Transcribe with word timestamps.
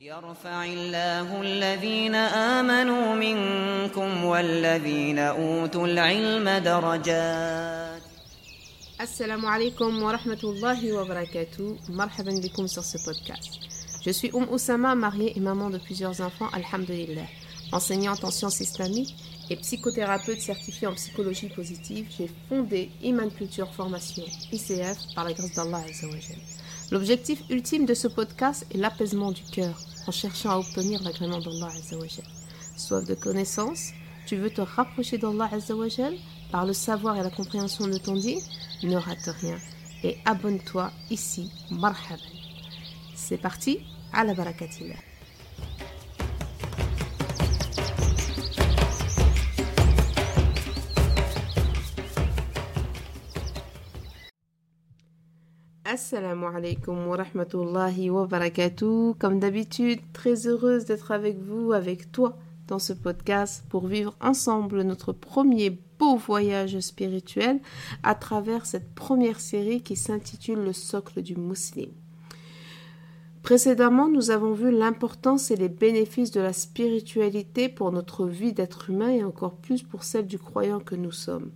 يرفع 0.00 0.64
الله 0.64 1.40
الذين 1.42 2.14
آمنوا 2.14 3.14
منكم 3.14 4.24
والذين 4.24 5.18
أوتوا 5.18 5.86
العلم 5.86 6.48
درجات 6.64 8.02
Assalamu 8.98 9.46
alaikum 9.48 10.02
wa 10.02 10.12
rahmatullahi 10.12 10.92
wa 10.92 11.04
barakatuh. 11.04 11.76
Marhaban 11.88 12.40
bikum 12.40 12.68
sur 12.68 12.84
ce 12.84 12.98
podcast. 13.04 13.58
Je 14.04 14.10
suis 14.10 14.30
Oum 14.32 14.46
Oussama, 14.50 14.94
mariée 14.94 15.32
et 15.36 15.40
maman 15.40 15.70
de 15.70 15.78
plusieurs 15.78 16.20
enfants, 16.20 16.48
alhamdulillah. 16.52 17.26
Enseignante 17.72 18.22
en 18.24 18.30
sciences 18.30 18.60
islamiques 18.60 19.14
et 19.50 19.56
psychothérapeute 19.56 20.40
certifiée 20.40 20.88
en 20.88 20.94
psychologie 20.94 21.48
positive, 21.48 22.06
j'ai 22.16 22.30
fondé 22.48 22.90
Iman 23.02 23.30
Culture 23.30 23.72
Formation, 23.74 24.24
ICF, 24.52 24.98
par 25.14 25.24
la 25.24 25.32
grâce 25.32 25.52
d'Allah 25.54 25.82
Azzawajal. 25.88 26.38
L'objectif 26.92 27.42
ultime 27.50 27.84
de 27.84 27.94
ce 27.94 28.06
podcast 28.06 28.64
est 28.72 28.78
l'apaisement 28.78 29.32
du 29.32 29.42
cœur 29.42 29.76
en 30.06 30.12
cherchant 30.12 30.50
à 30.50 30.58
obtenir 30.58 31.02
l'agrément 31.02 31.40
d'Allah 31.40 31.68
Azzawajal. 31.76 32.24
Soif 32.76 33.04
de 33.04 33.14
connaissance, 33.14 33.90
tu 34.26 34.36
veux 34.36 34.50
te 34.50 34.60
rapprocher 34.60 35.18
d'Allah 35.18 35.48
Azzawajal 35.50 36.14
par 36.52 36.64
le 36.64 36.72
savoir 36.72 37.16
et 37.16 37.24
la 37.24 37.30
compréhension 37.30 37.88
de 37.88 37.98
ton 37.98 38.14
dit, 38.14 38.38
ne 38.84 38.96
rate 38.96 39.30
rien 39.40 39.58
et 40.04 40.18
abonne-toi 40.24 40.92
ici, 41.10 41.50
marhaban. 41.70 42.22
C'est 43.16 43.38
parti, 43.38 43.80
à 44.12 44.22
la 44.22 44.34
barakatillah. 44.34 45.05
Assalamu 55.96 56.44
alaikum 56.44 57.06
wa 57.06 57.16
rahmatullahi 57.16 58.10
wa 58.10 58.26
barakatuh. 58.26 59.14
Comme 59.18 59.40
d'habitude, 59.40 60.00
très 60.12 60.46
heureuse 60.46 60.84
d'être 60.84 61.10
avec 61.10 61.38
vous, 61.38 61.72
avec 61.72 62.12
toi, 62.12 62.36
dans 62.68 62.78
ce 62.78 62.92
podcast 62.92 63.64
pour 63.70 63.86
vivre 63.86 64.14
ensemble 64.20 64.82
notre 64.82 65.14
premier 65.14 65.70
beau 65.98 66.16
voyage 66.16 66.78
spirituel 66.80 67.60
à 68.02 68.14
travers 68.14 68.66
cette 68.66 68.94
première 68.94 69.40
série 69.40 69.80
qui 69.80 69.96
s'intitule 69.96 70.58
Le 70.58 70.74
socle 70.74 71.22
du 71.22 71.34
musulman. 71.34 71.94
Précédemment, 73.42 74.10
nous 74.10 74.30
avons 74.30 74.52
vu 74.52 74.70
l'importance 74.70 75.50
et 75.50 75.56
les 75.56 75.70
bénéfices 75.70 76.30
de 76.30 76.42
la 76.42 76.52
spiritualité 76.52 77.70
pour 77.70 77.90
notre 77.90 78.26
vie 78.26 78.52
d'être 78.52 78.90
humain 78.90 79.08
et 79.08 79.24
encore 79.24 79.54
plus 79.54 79.82
pour 79.82 80.04
celle 80.04 80.26
du 80.26 80.38
croyant 80.38 80.80
que 80.80 80.94
nous 80.94 81.10
sommes. 81.10 81.52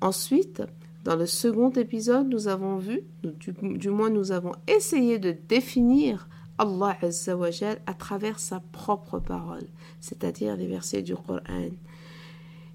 Ensuite, 0.00 0.60
dans 1.04 1.16
le 1.16 1.26
second 1.26 1.70
épisode, 1.70 2.28
nous 2.28 2.48
avons 2.48 2.76
vu, 2.76 3.02
du, 3.22 3.90
moins 3.90 4.10
nous 4.10 4.32
avons 4.32 4.52
essayé 4.66 5.18
de 5.18 5.34
définir 5.48 6.28
Allah 6.58 6.96
Azzawajal 7.00 7.80
à 7.86 7.94
travers 7.94 8.38
sa 8.38 8.60
propre 8.60 9.18
parole, 9.18 9.66
c'est-à-dire 10.00 10.56
les 10.56 10.66
versets 10.66 11.02
du 11.02 11.16
Coran. 11.16 11.70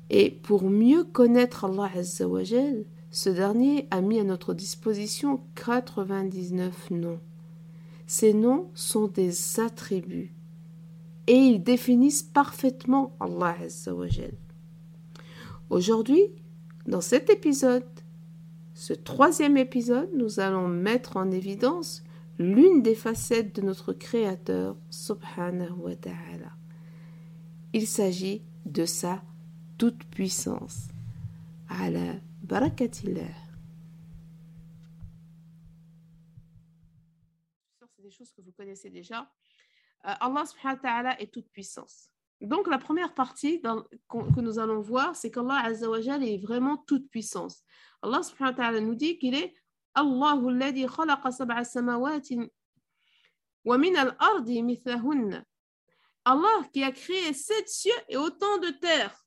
Et 0.09 0.31
pour 0.31 0.64
mieux 0.64 1.03
connaître 1.03 1.66
Allah 1.66 1.92
Azzawajal, 1.96 2.86
ce 3.12 3.30
dernier 3.30 3.88
a 3.92 4.02
mis 4.02 4.20
à 4.20 4.23
notre 4.23 4.56
disposition 4.56 5.42
99 5.53 6.92
noms. 6.92 7.20
Ces 8.08 8.34
noms 8.34 8.70
sont 8.73 9.08
des 9.08 9.59
attributs 9.59 10.34
et 11.28 11.36
ils 11.36 11.64
définissent 11.64 12.23
parfaitement 12.23 13.16
Allah 13.20 13.56
Azzawajal. 13.64 14.34
Aujourd'hui, 15.70 16.23
dans 16.88 17.02
cet 17.02 17.30
épisode, 17.30 17.84
ce 18.76 18.92
troisième 18.92 19.56
épisode, 19.56 20.09
nous 20.14 20.42
allons 20.42 20.68
mettre 20.68 21.16
en 21.16 21.31
évidence 21.31 22.04
l'une 22.38 22.84
des 22.84 22.94
facettes 22.94 23.56
de 23.56 23.62
notre 23.62 23.94
Créateur, 23.94 24.76
subhanahu 24.90 25.72
wa 25.78 25.95
ta'ala. 25.95 26.52
Il 27.72 27.88
s'agit 27.88 28.44
de 28.66 28.86
sa 28.86 29.23
toute-puissance. 29.78 30.90
Ala 31.70 32.16
barakatillah. 32.44 33.24
C'est 37.96 38.03
des 38.03 38.12
choses 38.12 38.34
que 38.34 38.42
vous 38.42 38.52
connaissez 38.52 38.90
déjà. 38.90 39.22
Euh, 40.06 40.13
Allah 40.19 40.46
subhanahu 40.46 40.75
wa 40.75 40.81
ta'ala 40.81 41.22
est 41.22 41.31
toute-puissance. 41.31 42.09
Donc, 42.42 42.68
la 42.68 42.78
première 42.78 43.13
partie 43.13 43.62
que 43.62 44.42
nous 44.42 44.59
allons 44.59 44.81
voir, 44.81 45.16
c'est 45.16 45.31
qu'Allah 45.31 45.72
est 45.72 46.38
vraiment 46.38 46.75
toute 46.75 47.09
puissance. 47.09 47.63
Allah 48.06 48.82
nous 48.82 48.96
dit 48.96 49.18
qu'il 49.18 49.36
est 49.36 49.54
Allah 56.26 56.68
qui 56.74 56.84
a 56.84 56.92
créé 56.92 57.34
sept 57.34 57.70
cieux 57.70 57.92
et 58.10 58.18
autant 58.18 58.58
de 58.60 58.70
terres. 58.70 59.26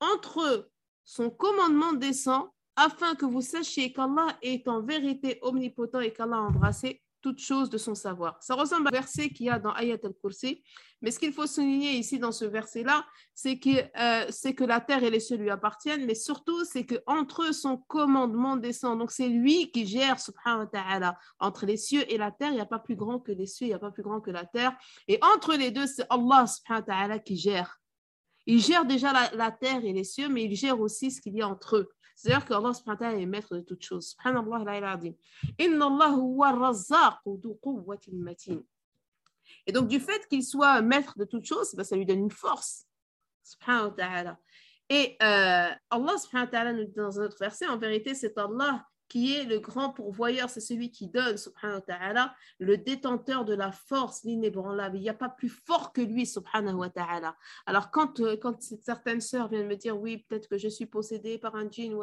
Entre 0.00 0.40
eux, 0.42 0.70
son 1.04 1.30
commandement 1.30 1.92
descend 1.92 2.48
afin 2.76 3.14
que 3.14 3.26
vous 3.26 3.42
sachiez 3.42 3.92
qu'Allah 3.92 4.38
est 4.42 4.66
en 4.68 4.82
vérité 4.82 5.38
omnipotent 5.42 6.00
et 6.00 6.12
qu'Allah 6.12 6.36
a 6.36 6.40
embrassé 6.40 7.02
toute 7.22 7.38
chose 7.38 7.70
de 7.70 7.78
son 7.78 7.94
savoir. 7.94 8.36
Ça 8.42 8.54
ressemble 8.54 8.88
au 8.88 8.90
verset 8.90 9.30
qu'il 9.30 9.46
y 9.46 9.50
a 9.50 9.58
dans 9.58 9.72
Ayat 9.72 9.98
al-Kursi, 10.02 10.62
mais 11.00 11.10
ce 11.10 11.18
qu'il 11.18 11.32
faut 11.32 11.46
souligner 11.46 11.92
ici 11.92 12.18
dans 12.18 12.32
ce 12.32 12.44
verset-là, 12.44 13.06
c'est 13.34 13.58
que, 13.58 13.70
euh, 13.70 14.26
c'est 14.30 14.54
que 14.54 14.64
la 14.64 14.80
terre 14.80 15.02
et 15.02 15.10
les 15.10 15.20
cieux 15.20 15.36
lui 15.36 15.50
appartiennent, 15.50 16.04
mais 16.04 16.14
surtout, 16.14 16.64
c'est 16.64 16.84
qu'entre 16.84 17.48
eux, 17.48 17.52
son 17.52 17.76
commandement 17.76 18.56
descend. 18.56 18.98
Donc, 18.98 19.10
c'est 19.10 19.28
lui 19.28 19.70
qui 19.70 19.86
gère, 19.86 20.20
subhanahu 20.20 20.60
wa 20.60 20.66
ta'ala. 20.66 21.18
Entre 21.38 21.64
les 21.64 21.76
cieux 21.76 22.04
et 22.12 22.18
la 22.18 22.30
terre, 22.30 22.50
il 22.50 22.56
n'y 22.56 22.60
a 22.60 22.66
pas 22.66 22.78
plus 22.78 22.96
grand 22.96 23.18
que 23.18 23.32
les 23.32 23.46
cieux, 23.46 23.66
il 23.66 23.70
n'y 23.70 23.74
a 23.74 23.78
pas 23.78 23.90
plus 23.90 24.02
grand 24.02 24.20
que 24.20 24.30
la 24.30 24.44
terre. 24.44 24.76
Et 25.08 25.18
entre 25.22 25.54
les 25.54 25.70
deux, 25.70 25.86
c'est 25.86 26.06
Allah, 26.10 26.46
subhanahu 26.46 26.82
wa 26.82 26.94
ta'ala, 26.94 27.18
qui 27.18 27.36
gère. 27.36 27.80
Il 28.46 28.60
gère 28.60 28.84
déjà 28.84 29.12
la 29.34 29.50
terre 29.52 29.84
et 29.84 29.92
les 29.92 30.04
cieux, 30.04 30.28
mais 30.28 30.44
il 30.44 30.56
gère 30.56 30.80
aussi 30.80 31.10
ce 31.12 31.20
qu'il 31.20 31.34
y 31.34 31.42
a 31.42 31.48
entre 31.48 31.76
eux. 31.76 31.92
C'est-à-dire 32.14 32.44
que 32.44 32.54
Allah 32.54 32.72
subhanahu 32.72 33.00
wa 33.00 33.08
ta'ala 33.08 33.20
est 33.20 33.26
maître 33.26 33.56
de 33.56 33.60
toutes 33.60 33.82
choses. 33.82 34.10
Subhanallah 34.10 34.64
la 34.64 34.78
ilaha 34.78 35.00
Inna 35.58 35.86
Allah 35.86 36.10
huwa 36.14 36.52
razzaq 36.52 37.20
du 37.26 37.48
quwwatin 37.60 38.16
matin. 38.16 38.62
Et 39.66 39.72
donc, 39.72 39.88
du 39.88 40.00
fait 40.00 40.26
qu'il 40.28 40.44
soit 40.44 40.80
maître 40.82 41.18
de 41.18 41.24
toutes 41.24 41.44
choses, 41.44 41.74
ben, 41.74 41.84
ça 41.84 41.96
lui 41.96 42.06
donne 42.06 42.20
une 42.20 42.30
force. 42.30 42.86
Subhanahu 43.42 43.88
wa 43.88 43.90
ta'ala. 43.90 44.38
Et 44.88 45.16
euh, 45.22 45.70
Allah 45.90 46.18
subhanahu 46.18 46.46
wa 46.46 46.50
ta'ala 46.50 46.72
nous 46.72 46.84
dit 46.84 46.94
dans 46.94 47.20
un 47.20 47.24
autre 47.24 47.38
verset, 47.38 47.66
en 47.66 47.78
vérité, 47.78 48.14
c'est 48.14 48.36
Allah 48.38 48.86
qui 49.12 49.36
est 49.36 49.44
le 49.44 49.58
grand 49.58 49.90
pourvoyeur, 49.90 50.48
c'est 50.48 50.62
celui 50.62 50.90
qui 50.90 51.06
donne, 51.06 51.36
subhanahu 51.36 51.82
le 52.58 52.78
détenteur 52.78 53.44
de 53.44 53.52
la 53.52 53.70
force, 53.70 54.24
l'inébranlable. 54.24 54.96
Il 54.96 55.02
n'y 55.02 55.10
a 55.10 55.14
pas 55.14 55.28
plus 55.28 55.50
fort 55.50 55.92
que 55.92 56.00
lui, 56.00 56.24
subhanahu 56.24 56.76
wa 56.76 56.88
ta'ala. 56.88 57.36
Alors, 57.66 57.90
quand, 57.90 58.20
euh, 58.20 58.38
quand 58.40 58.62
certaines 58.62 59.20
sœurs 59.20 59.48
viennent 59.48 59.66
me 59.66 59.76
dire, 59.76 60.00
oui, 60.00 60.16
peut-être 60.16 60.48
que 60.48 60.56
je 60.56 60.68
suis 60.68 60.86
possédée 60.86 61.36
par 61.36 61.56
un 61.56 61.70
djinn, 61.70 61.94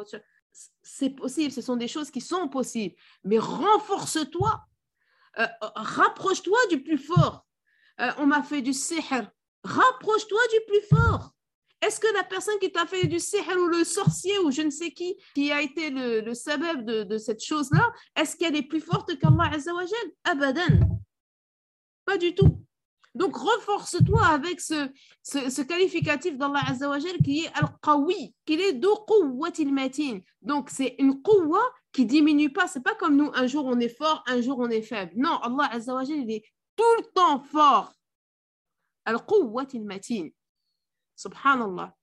c'est 0.84 1.10
possible, 1.10 1.50
ce 1.50 1.60
sont 1.60 1.74
des 1.74 1.88
choses 1.88 2.12
qui 2.12 2.20
sont 2.20 2.46
possibles, 2.46 2.94
mais 3.24 3.40
renforce-toi, 3.40 4.64
euh, 5.40 5.46
rapproche-toi 5.74 6.58
du 6.70 6.80
plus 6.80 6.98
fort. 6.98 7.44
Euh, 8.00 8.12
on 8.18 8.26
m'a 8.26 8.44
fait 8.44 8.62
du 8.62 8.72
sihr, 8.72 9.32
rapproche-toi 9.64 10.40
du 10.52 10.60
plus 10.68 10.96
fort. 10.96 11.34
Est-ce 11.82 11.98
que 11.98 12.12
la 12.14 12.24
personne 12.24 12.58
qui 12.60 12.70
t'a 12.70 12.86
fait 12.86 13.06
du 13.06 13.18
sihr 13.18 13.42
ou 13.58 13.66
le 13.66 13.84
sorcier 13.84 14.38
ou 14.40 14.50
je 14.50 14.62
ne 14.62 14.70
sais 14.70 14.90
qui, 14.90 15.16
qui 15.34 15.50
a 15.50 15.62
été 15.62 15.90
le, 15.90 16.20
le 16.20 16.34
sabab 16.34 16.84
de, 16.84 17.18
cette 17.18 17.42
chose-là, 17.42 17.90
est-ce 18.16 18.36
qu'elle 18.36 18.56
est 18.56 18.68
plus 18.68 18.80
forte 18.80 19.18
qu'Allah 19.18 19.50
Azzawajal 19.52 20.10
Abadan. 20.24 21.00
Pas 22.04 22.18
du 22.18 22.34
tout. 22.34 22.64
Donc, 23.14 23.36
renforce-toi 23.36 24.24
avec 24.24 24.60
ce, 24.60 25.62
qualificatif 25.62 26.36
d'Allah 26.38 26.62
Azzawajal 26.68 27.16
qui 27.24 27.44
est 27.44 27.50
Al-Qawi, 27.54 28.34
qui 28.44 28.54
est 28.54 28.80
quwwatil 28.80 29.72
matin. 29.72 30.20
Donc, 30.42 30.70
c'est 30.70 30.94
une 30.98 31.20
quwwa 31.20 31.60
qui 31.92 32.06
diminue 32.06 32.52
pas. 32.52 32.68
C'est 32.68 32.82
pas 32.82 32.94
comme 32.94 33.16
nous, 33.16 33.30
un 33.34 33.46
jour 33.46 33.64
on 33.64 33.78
est 33.80 33.96
fort, 33.96 34.22
un 34.26 34.40
jour 34.40 34.58
on 34.60 34.68
est 34.68 34.82
faible. 34.82 35.12
Non, 35.16 35.38
Allah 35.38 35.70
Azzawajal, 35.72 36.18
il 36.18 36.30
est 36.30 36.44
tout 36.76 36.94
le 36.98 37.04
temps 37.12 37.42
fort. 37.42 37.92
Al-Quwwatil 39.06 39.84
matin. 39.84 40.28
Subhanallah. 41.20 41.94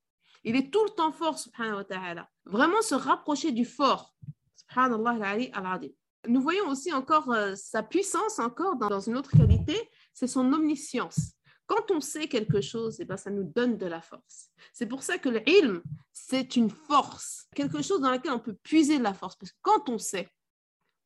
Il 0.44 0.56
est 0.56 0.72
tout 0.72 0.84
le 0.84 0.92
temps 0.92 1.12
fort, 1.12 1.40
subhanahu 1.40 1.78
wa 1.78 1.84
ta'ala. 1.84 2.30
Vraiment 2.46 2.81
se 2.84 2.94
rapprocher 2.94 3.52
du 3.52 3.66
fort. 3.66 4.16
Subhanallah 4.56 5.50
al 5.54 5.90
Nous 6.28 6.42
voyons 6.42 6.68
aussi 6.69 6.94
encore 6.94 7.31
euh, 7.31 7.56
sa 7.56 7.81
puissance, 7.81 8.38
encore 8.38 8.75
dans, 8.75 9.00
une 9.00 9.18
autre 9.18 9.31
qualité, 9.31 9.90
c'est 10.14 10.28
son 10.28 10.54
omniscience. 10.54 11.34
Quand 11.66 11.90
on 11.90 12.00
sait 12.00 12.28
quelque 12.28 12.62
chose, 12.62 12.98
eh 13.00 13.06
ben, 13.06 13.18
ça 13.18 13.31
nous 13.31 13.44
donne 13.44 13.78
de 13.78 13.88
la 13.88 14.02
force. 14.02 14.50
C'est 14.72 14.86
pour 14.86 15.02
ça 15.02 15.18
que 15.18 15.30
le 15.30 15.42
ilm, 15.50 15.81
c'est 16.13 16.56
une 16.56 16.70
force, 16.70 17.48
quelque 17.56 17.81
chose 17.81 18.02
dans 18.02 18.12
laquelle 18.12 18.34
on 18.34 18.40
peut 18.40 18.58
puiser 18.62 19.00
de 19.00 19.04
la 19.04 19.16
force. 19.16 19.36
Parce 19.36 19.52
que 19.52 19.58
quand 19.63 19.90
on 19.90 19.98
sait, 19.98 20.30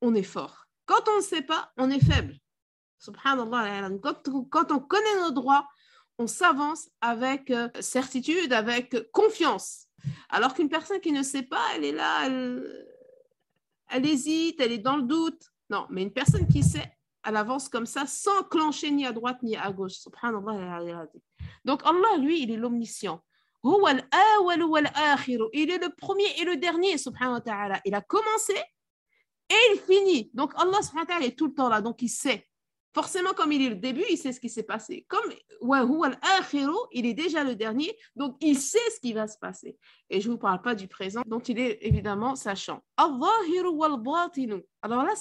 on 0.02 0.14
est 0.16 0.24
fort. 0.24 0.66
Quand 0.86 1.08
on 1.08 1.18
ne 1.18 1.24
sait 1.24 1.44
pas, 1.44 1.72
on 1.78 1.90
est 1.90 2.04
faible. 2.04 2.36
Subhanallah. 3.00 3.90
Quand 4.02 4.72
on 4.72 4.80
connaît 4.80 5.22
nos 5.22 5.32
droits, 5.32 5.66
on 6.22 6.28
s'avance 6.28 6.90
avec 7.02 7.50
euh, 7.50 7.68
certitude, 7.80 8.54
avec 8.54 9.12
confiance. 9.12 9.88
Alors 10.30 10.54
qu'une 10.54 10.70
personne 10.70 11.00
qui 11.02 11.12
ne 11.12 11.24
sait 11.24 11.44
pas, 11.44 11.66
elle 11.76 11.84
est 11.84 11.92
là, 11.92 12.28
elle, 13.90 14.06
hésite, 14.06 14.62
elle 14.62 14.72
est 14.72 14.78
dans 14.78 14.98
le 14.98 15.04
doute. 15.04 15.52
Non, 15.70 15.88
mais 15.90 16.04
une 16.04 16.14
personne 16.14 16.48
qui 16.48 16.64
sait, 16.64 16.92
elle 17.26 17.36
avance 17.36 17.70
comme 17.70 17.86
ça 17.86 18.06
sans 18.06 18.44
clencher 18.44 18.92
ni 18.92 19.06
à 19.06 19.12
droite 19.12 19.42
ni 19.44 19.56
à 19.56 19.72
gauche. 19.72 19.94
Subhanallah. 19.94 21.08
Donc 21.66 21.82
Allah, 21.84 22.18
lui, 22.20 22.44
il 22.44 22.52
est 22.52 22.58
l'omniscient. 22.58 23.24
Il 23.64 23.70
est 25.70 25.78
le 25.78 25.96
premier 25.96 26.26
et 26.40 26.46
le 26.46 26.58
dernier. 26.58 26.96
Il 27.86 27.96
a 27.96 28.02
commencé 28.02 28.56
et 29.50 29.74
il 29.74 29.80
finit. 29.80 30.32
Donc 30.34 30.54
Allah 30.56 30.82
subhanahu 30.82 31.08
wa 31.08 31.14
ta'ala 31.14 31.26
est 31.26 31.38
tout 31.38 31.48
le 31.48 31.54
temps 31.54 31.70
là, 31.70 31.82
donc 31.82 32.02
il 32.02 32.10
sait. 32.10 32.48
Forcément, 32.94 33.32
comme 33.34 33.54
il 33.54 33.62
est 33.62 33.70
le 33.70 33.76
début, 33.76 34.04
il 34.10 34.18
sait 34.18 34.34
ce 34.34 34.42
qui 34.42 34.50
s'est 34.50 34.64
passé. 34.64 35.06
Comme 35.08 35.32
il 36.92 37.06
est 37.06 37.14
déjà 37.14 37.44
le 37.46 37.56
dernier, 37.56 37.98
donc 38.18 38.36
il 38.42 38.58
sait 38.58 38.90
ce 38.94 39.00
qui 39.00 39.14
va 39.14 39.28
se 39.28 39.38
passer. 39.38 39.78
Et 40.10 40.20
je 40.20 40.28
ne 40.28 40.34
vous 40.34 40.40
parle 40.40 40.62
pas 40.62 40.76
du 40.76 40.90
présent, 40.90 41.22
dont 41.26 41.40
il 41.40 41.58
est 41.58 41.78
évidemment 41.82 42.36
sachant. 42.36 42.84
Alors 42.98 43.20
là, 45.04 45.14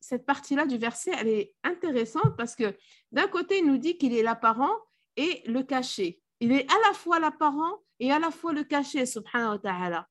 cette 0.00 0.26
partie-là 0.26 0.66
du 0.66 0.78
verset, 0.78 1.12
elle 1.16 1.28
est 1.28 1.54
intéressante 1.62 2.36
parce 2.36 2.56
que 2.56 2.76
d'un 3.12 3.28
côté, 3.28 3.58
il 3.58 3.66
nous 3.66 3.78
dit 3.78 3.96
qu'il 3.96 4.16
est 4.16 4.24
l'apparent 4.24 4.74
et 5.16 5.42
le 5.46 5.62
caché. 5.62 6.20
Il 6.40 6.50
est 6.50 6.68
à 6.68 6.88
la 6.88 6.94
fois 6.94 7.20
l'apparent 7.20 7.84
et 8.00 8.10
à 8.10 8.18
la 8.18 8.32
fois 8.32 8.52
le 8.52 8.64
caché, 8.64 9.06
subhanahu 9.06 9.50
wa 9.50 9.58
ta'ala. 9.58 10.08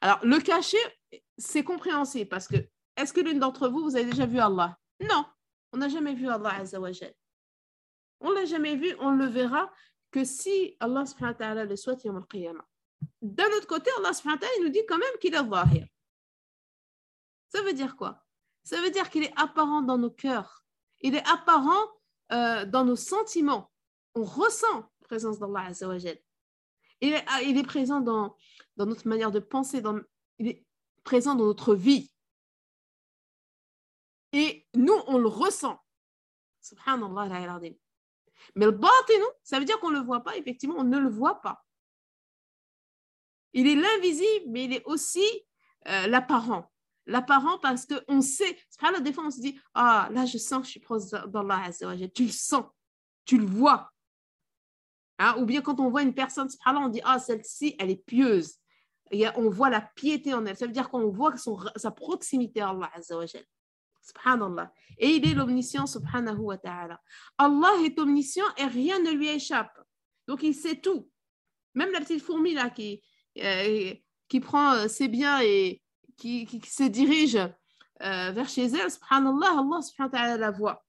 Alors, 0.00 0.18
le 0.24 0.40
caché, 0.40 0.78
c'est 1.36 1.62
compréhensible 1.62 2.28
parce 2.28 2.48
que 2.48 2.56
est-ce 2.96 3.12
que 3.12 3.20
l'une 3.20 3.38
d'entre 3.38 3.68
vous, 3.68 3.84
vous 3.84 3.94
avez 3.94 4.06
déjà 4.06 4.26
vu 4.26 4.40
Allah? 4.40 4.76
Non. 5.00 5.24
On 5.72 5.78
n'a 5.78 5.88
jamais 5.88 6.14
vu 6.14 6.28
Allah 6.28 6.54
Azzawajal. 6.60 7.14
On 8.20 8.30
l'a 8.32 8.44
jamais 8.44 8.76
vu, 8.76 8.94
on 8.98 9.10
le 9.10 9.26
verra 9.26 9.72
que 10.10 10.24
si 10.24 10.76
Allah 10.80 11.06
subhanahu 11.06 11.34
wa 11.34 11.38
ta'ala 11.38 11.64
le 11.64 11.76
souhaite, 11.76 12.04
al-qiyamah. 12.06 12.66
D'un 13.22 13.46
autre 13.56 13.66
côté, 13.66 13.90
Allah 13.98 14.12
subhanahu 14.12 14.40
wa 14.40 14.46
ta'ala 14.46 14.64
nous 14.64 14.70
dit 14.70 14.84
quand 14.88 14.98
même 14.98 15.18
qu'il 15.20 15.34
est 15.34 15.48
zahir. 15.48 15.86
Ça 17.48 17.62
veut 17.62 17.72
dire 17.72 17.96
quoi? 17.96 18.24
Ça 18.64 18.80
veut 18.80 18.90
dire 18.90 19.08
qu'il 19.10 19.22
est 19.22 19.32
apparent 19.36 19.82
dans 19.82 19.98
nos 19.98 20.10
cœurs. 20.10 20.64
Il 21.00 21.14
est 21.14 21.26
apparent 21.28 21.86
euh, 22.32 22.64
dans 22.66 22.84
nos 22.84 22.96
sentiments. 22.96 23.70
On 24.14 24.24
ressent 24.24 24.80
la 25.00 25.06
présence 25.06 25.38
d'Allah 25.38 25.66
Azzawajal. 25.66 26.18
Il 27.00 27.12
est, 27.12 27.24
il 27.44 27.56
est 27.56 27.66
présent 27.66 28.00
dans, 28.00 28.36
dans 28.76 28.86
notre 28.86 29.06
manière 29.06 29.30
de 29.30 29.38
penser, 29.38 29.82
il 30.38 30.48
est 30.48 30.66
présent 31.04 31.34
dans 31.34 31.46
notre 31.46 31.74
vie. 31.74 32.10
Et 34.32 34.66
nous, 34.74 35.00
on 35.06 35.18
le 35.18 35.28
ressent. 35.28 35.78
Subhanallah, 36.60 37.60
Mais 38.54 38.66
le 38.66 38.72
nous, 38.72 39.30
ça 39.42 39.58
veut 39.58 39.64
dire 39.64 39.78
qu'on 39.80 39.90
ne 39.90 39.98
le 39.98 40.04
voit 40.04 40.22
pas, 40.22 40.36
effectivement, 40.36 40.76
on 40.78 40.84
ne 40.84 40.98
le 40.98 41.08
voit 41.08 41.40
pas. 41.40 41.64
Il 43.54 43.66
est 43.66 43.74
l'invisible, 43.74 44.46
mais 44.48 44.64
il 44.64 44.74
est 44.74 44.84
aussi 44.84 45.24
euh, 45.88 46.06
l'apparent. 46.06 46.70
L'apparent 47.06 47.58
parce 47.58 47.86
qu'on 47.86 48.20
sait, 48.20 48.58
pas 48.78 48.90
la 48.90 49.00
défense, 49.00 49.24
on 49.26 49.30
se 49.30 49.40
dit, 49.40 49.58
ah, 49.72 50.08
là, 50.12 50.26
je 50.26 50.36
sens 50.36 50.60
que 50.60 50.66
je 50.66 50.70
suis 50.72 50.80
proche 50.80 51.04
d'Allah, 51.06 51.70
tu 52.14 52.24
le 52.24 52.30
sens, 52.30 52.64
tu 53.24 53.38
le 53.38 53.46
vois. 53.46 53.90
Hein? 55.18 55.34
Ou 55.38 55.46
bien 55.46 55.62
quand 55.62 55.80
on 55.80 55.88
voit 55.88 56.02
une 56.02 56.14
personne, 56.14 56.48
on 56.66 56.88
dit, 56.88 57.00
ah, 57.04 57.18
celle-ci, 57.18 57.74
elle 57.78 57.90
est 57.90 58.04
pieuse. 58.04 58.56
On 59.36 59.48
voit 59.48 59.70
la 59.70 59.80
piété 59.80 60.34
en 60.34 60.44
elle. 60.44 60.56
Ça 60.56 60.66
veut 60.66 60.72
dire 60.72 60.90
qu'on 60.90 61.08
voit 61.08 61.34
sa 61.76 61.90
proximité 61.90 62.60
à 62.60 62.68
Allah, 62.68 62.90
Subhanallah. 64.08 64.72
Et 64.98 65.08
il 65.10 65.28
est 65.28 65.34
l'omniscient, 65.34 65.86
subhanahu 65.86 66.38
wa 66.38 66.58
ta'ala. 66.58 67.00
Allah 67.36 67.72
est 67.84 67.98
omniscient 67.98 68.46
et 68.56 68.64
rien 68.64 68.98
ne 69.00 69.10
lui 69.10 69.28
échappe. 69.28 69.78
Donc 70.26 70.42
il 70.42 70.54
sait 70.54 70.76
tout. 70.76 71.08
Même 71.74 71.90
la 71.92 72.00
petite 72.00 72.22
fourmi 72.22 72.54
là 72.54 72.70
qui, 72.70 73.02
euh, 73.38 73.94
qui 74.28 74.40
prend 74.40 74.72
euh, 74.72 74.88
ses 74.88 75.08
biens 75.08 75.40
et 75.42 75.82
qui, 76.16 76.46
qui, 76.46 76.60
se 76.68 76.84
dirige 76.84 77.36
euh, 77.36 78.30
vers 78.32 78.48
chez 78.48 78.64
elle, 78.64 78.90
subhanallah, 78.90 79.50
Allah 79.50 79.82
subhanahu 79.82 80.12
wa 80.12 80.18
ta'ala 80.18 80.36
la 80.36 80.50
voit. 80.50 80.84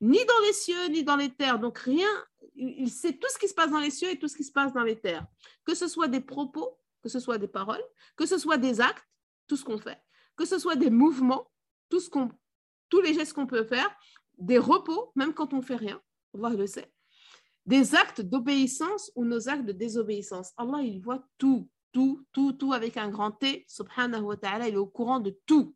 Ni 0.00 0.18
dans 0.24 0.40
les 0.46 0.52
cieux, 0.52 0.86
ni 0.88 1.04
dans 1.04 1.16
les 1.16 1.30
terres. 1.30 1.58
Donc 1.58 1.78
rien, 1.78 2.08
il 2.54 2.90
sait 2.90 3.12
tout 3.12 3.28
ce 3.30 3.38
qui 3.38 3.48
se 3.48 3.54
passe 3.54 3.70
dans 3.70 3.80
les 3.80 3.90
cieux 3.90 4.10
et 4.10 4.18
tout 4.18 4.28
ce 4.28 4.36
qui 4.36 4.44
se 4.44 4.52
passe 4.52 4.72
dans 4.72 4.82
les 4.82 4.98
terres. 4.98 5.26
Que 5.64 5.74
ce 5.74 5.88
soit 5.88 6.08
des 6.08 6.20
propos, 6.20 6.78
que 7.02 7.08
ce 7.08 7.20
soit 7.20 7.38
des 7.38 7.48
paroles, 7.48 7.84
que 8.16 8.26
ce 8.26 8.38
soit 8.38 8.56
des 8.56 8.80
actes, 8.80 9.06
tout 9.46 9.56
ce 9.56 9.64
qu'on 9.64 9.78
fait, 9.78 9.98
que 10.36 10.44
ce 10.44 10.58
soit 10.58 10.76
des 10.76 10.90
mouvements, 10.90 11.50
tout 11.88 12.00
ce 12.00 12.10
qu'on 12.10 12.30
tous 12.88 13.00
les 13.00 13.14
gestes 13.14 13.32
qu'on 13.32 13.46
peut 13.46 13.64
faire, 13.64 13.90
des 14.38 14.58
repos, 14.58 15.12
même 15.14 15.32
quand 15.32 15.52
on 15.52 15.58
ne 15.58 15.62
fait 15.62 15.76
rien, 15.76 16.00
Allah 16.34 16.50
le 16.56 16.66
sait, 16.66 16.92
des 17.64 17.94
actes 17.94 18.20
d'obéissance 18.20 19.10
ou 19.16 19.24
nos 19.24 19.48
actes 19.48 19.64
de 19.64 19.72
désobéissance. 19.72 20.52
Allah, 20.56 20.82
il 20.82 21.00
voit 21.00 21.24
tout, 21.38 21.68
tout, 21.92 22.24
tout, 22.32 22.52
tout 22.52 22.72
avec 22.72 22.96
un 22.96 23.08
grand 23.08 23.32
T, 23.32 23.64
subhanahu 23.68 24.22
wa 24.22 24.36
ta'ala, 24.36 24.68
il 24.68 24.74
est 24.74 24.78
au 24.78 24.86
courant 24.86 25.20
de 25.20 25.36
tout. 25.46 25.74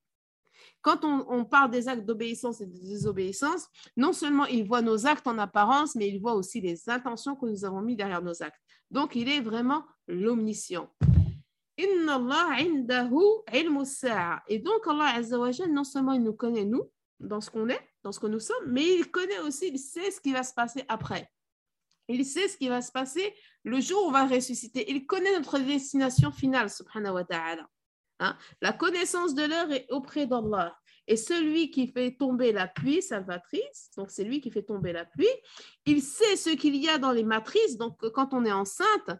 Quand 0.82 1.04
on, 1.04 1.44
parle 1.44 1.70
des 1.70 1.88
actes 1.88 2.06
d'obéissance 2.06 2.60
et 2.60 2.66
de 2.66 2.78
désobéissance, 2.78 3.66
non 3.96 4.12
seulement 4.12 4.46
il 4.46 4.64
voit 4.66 4.82
nos 4.82 5.06
actes 5.06 5.26
en 5.26 5.38
apparence, 5.38 5.94
mais 5.94 6.08
il 6.08 6.20
voit 6.20 6.34
aussi 6.34 6.60
les 6.60 6.88
intentions 6.88 7.36
que 7.36 7.46
nous 7.46 7.64
avons 7.64 7.82
mis 7.82 7.96
derrière 7.96 8.22
nos 8.22 8.42
actes. 8.42 8.60
Donc, 8.90 9.14
il 9.14 9.28
est 9.28 9.40
vraiment 9.40 9.84
l'omniscient. 10.06 10.90
Et 11.76 11.86
donc, 14.58 14.86
Allah 14.86 15.20
non 15.70 15.84
seulement 15.84 16.12
il 16.12 16.22
nous 16.22 16.34
connaît, 16.34 16.64
nous, 16.64 16.90
dans 17.20 17.40
ce 17.40 17.50
qu'on 17.50 17.68
est, 17.68 17.80
dans 18.02 18.12
ce 18.12 18.20
que 18.20 18.26
nous 18.26 18.40
sommes, 18.40 18.66
mais 18.66 18.84
il 18.96 19.10
connaît 19.10 19.38
aussi, 19.40 19.68
il 19.68 19.78
sait 19.78 20.10
ce 20.10 20.20
qui 20.20 20.32
va 20.32 20.42
se 20.42 20.54
passer 20.54 20.84
après. 20.88 21.30
Il 22.08 22.24
sait 22.24 22.48
ce 22.48 22.56
qui 22.56 22.68
va 22.68 22.82
se 22.82 22.90
passer 22.90 23.34
le 23.62 23.80
jour 23.80 24.04
où 24.04 24.08
on 24.08 24.12
va 24.12 24.26
ressusciter. 24.26 24.90
Il 24.90 25.06
connaît 25.06 25.32
notre 25.36 25.58
destination 25.58 26.32
finale, 26.32 26.68
subhanahu 26.68 27.14
wa 27.14 27.24
ta'ala. 27.24 27.68
Hein? 28.18 28.36
La 28.60 28.72
connaissance 28.72 29.34
de 29.34 29.44
l'heure 29.44 29.70
est 29.70 29.86
auprès 29.90 30.26
d'Allah. 30.26 30.76
Et 31.06 31.16
celui 31.16 31.70
qui 31.70 31.88
fait 31.88 32.16
tomber 32.16 32.52
la 32.52 32.68
pluie 32.68 33.02
salvatrice, 33.02 33.90
donc 33.96 34.10
c'est 34.10 34.22
lui 34.22 34.40
qui 34.40 34.50
fait 34.50 34.62
tomber 34.62 34.92
la 34.92 35.04
pluie, 35.04 35.26
il 35.86 36.02
sait 36.02 36.36
ce 36.36 36.50
qu'il 36.50 36.76
y 36.76 36.88
a 36.88 36.98
dans 36.98 37.10
les 37.10 37.24
matrices. 37.24 37.76
Donc 37.76 37.96
quand 38.10 38.32
on 38.32 38.44
est 38.44 38.52
enceinte, 38.52 39.10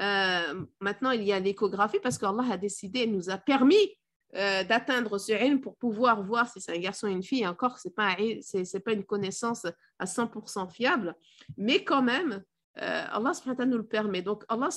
euh, 0.00 0.64
maintenant 0.80 1.12
il 1.12 1.22
y 1.22 1.32
a 1.32 1.38
l'échographie 1.38 2.00
parce 2.02 2.18
qu'Allah 2.18 2.46
a 2.50 2.56
décidé, 2.56 3.06
nous 3.06 3.30
a 3.30 3.38
permis 3.38 3.96
euh, 4.34 4.64
d'atteindre 4.64 5.18
ce 5.18 5.32
ilm 5.32 5.60
pour 5.60 5.76
pouvoir 5.76 6.22
voir 6.22 6.48
si 6.50 6.60
c'est 6.60 6.76
un 6.76 6.80
garçon 6.80 7.06
ou 7.06 7.10
une 7.10 7.22
fille. 7.22 7.46
Encore, 7.46 7.78
ce 7.78 7.88
n'est 7.88 7.94
pas, 7.94 8.16
c'est, 8.42 8.80
pas 8.80 8.92
une 8.92 9.04
connaissance 9.04 9.66
à 9.98 10.04
100% 10.04 10.70
fiable, 10.70 11.14
mais 11.56 11.84
quand 11.84 12.02
même, 12.02 12.42
euh, 12.82 13.04
Allah 13.08 13.32
nous 13.64 13.78
le 13.78 13.86
permet. 13.86 14.22
Donc, 14.22 14.44
Allah 14.48 14.68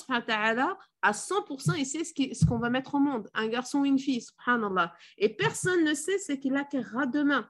à 1.02 1.12
100%, 1.12 1.74
il 1.76 1.84
sait 1.84 2.04
ce, 2.04 2.46
qu'on 2.46 2.58
va 2.58 2.70
mettre 2.70 2.94
au 2.94 3.00
monde, 3.00 3.28
un 3.34 3.48
garçon 3.48 3.80
ou 3.80 3.84
une 3.84 3.98
fille, 3.98 4.22
subhanallah. 4.22 4.94
Et 5.18 5.28
personne 5.28 5.84
ne 5.84 5.94
sait 5.94 6.18
ce 6.18 6.32
qu'il 6.32 6.56
acquérera 6.56 7.06
demain. 7.06 7.48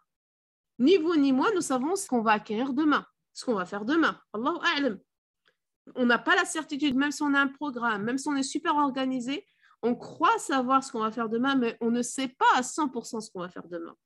Ni 0.79 0.97
vous 0.97 1.15
ni 1.17 1.33
moi, 1.33 1.51
nous 1.55 1.61
savons 1.61 1.95
ce 1.95 2.09
qu'on 2.09 2.23
va 2.23 2.33
acquérir 2.33 2.73
demain, 2.73 3.07
ce 3.35 3.45
qu'on 3.45 3.55
va 3.55 3.67
faire 3.67 3.85
demain. 3.85 4.19
Allahu 4.33 4.57
a'lam. 4.77 4.99
On 5.95 6.07
n'a 6.07 6.19
pas 6.19 6.35
la 6.35 6.45
certitude, 6.45 6.97
même 6.97 7.13
si 7.13 7.23
on 7.23 7.35
a 7.35 7.41
un 7.41 7.49
programme, 7.49 8.05
même 8.05 8.19
si 8.19 8.29
on 8.29 8.37
est 8.37 8.43
super 8.43 8.77
organisé, 8.77 9.47
on 9.83 9.95
croit 9.95 10.39
savoir 10.39 10.85
ce 10.85 10.93
qu'on 10.93 11.01
va 11.01 11.11
faire 11.11 11.29
demain, 11.29 11.55
mais 11.55 11.77
on 11.81 11.91
ne 11.91 12.03
sait 12.03 12.29
pas 12.29 12.47
à 12.57 12.63
100% 12.63 13.21
ce 13.21 13.31
qu'on 13.31 13.41
va 13.41 13.49
faire 13.49 13.67
demain. 13.69 13.97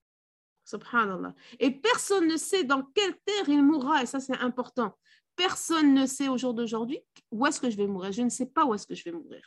Subhanallah. 0.65 1.35
Et 1.59 1.71
personne 1.71 2.27
ne 2.27 2.37
sait 2.37 2.65
dans 2.65 2.83
quelle 2.95 3.15
terre 3.25 3.49
il 3.49 3.63
mourra, 3.63 4.03
et 4.03 4.07
ça 4.07 4.21
c'est 4.21 4.39
important. 4.39 4.97
Personne 5.37 5.95
ne 5.95 6.07
sait 6.07 6.29
au 6.29 6.39
jour 6.39 6.55
d'aujourd'hui 6.55 7.01
où 7.31 7.45
est-ce 7.47 7.61
que 7.61 7.69
je 7.69 7.77
vais 7.77 7.87
mourir. 7.87 8.13
Je 8.13 8.23
ne 8.23 8.29
sais 8.29 8.47
pas 8.47 8.65
où 8.65 8.73
est-ce 8.73 8.87
que 8.87 8.95
je 8.95 9.05
vais 9.05 9.13
mourir. 9.13 9.43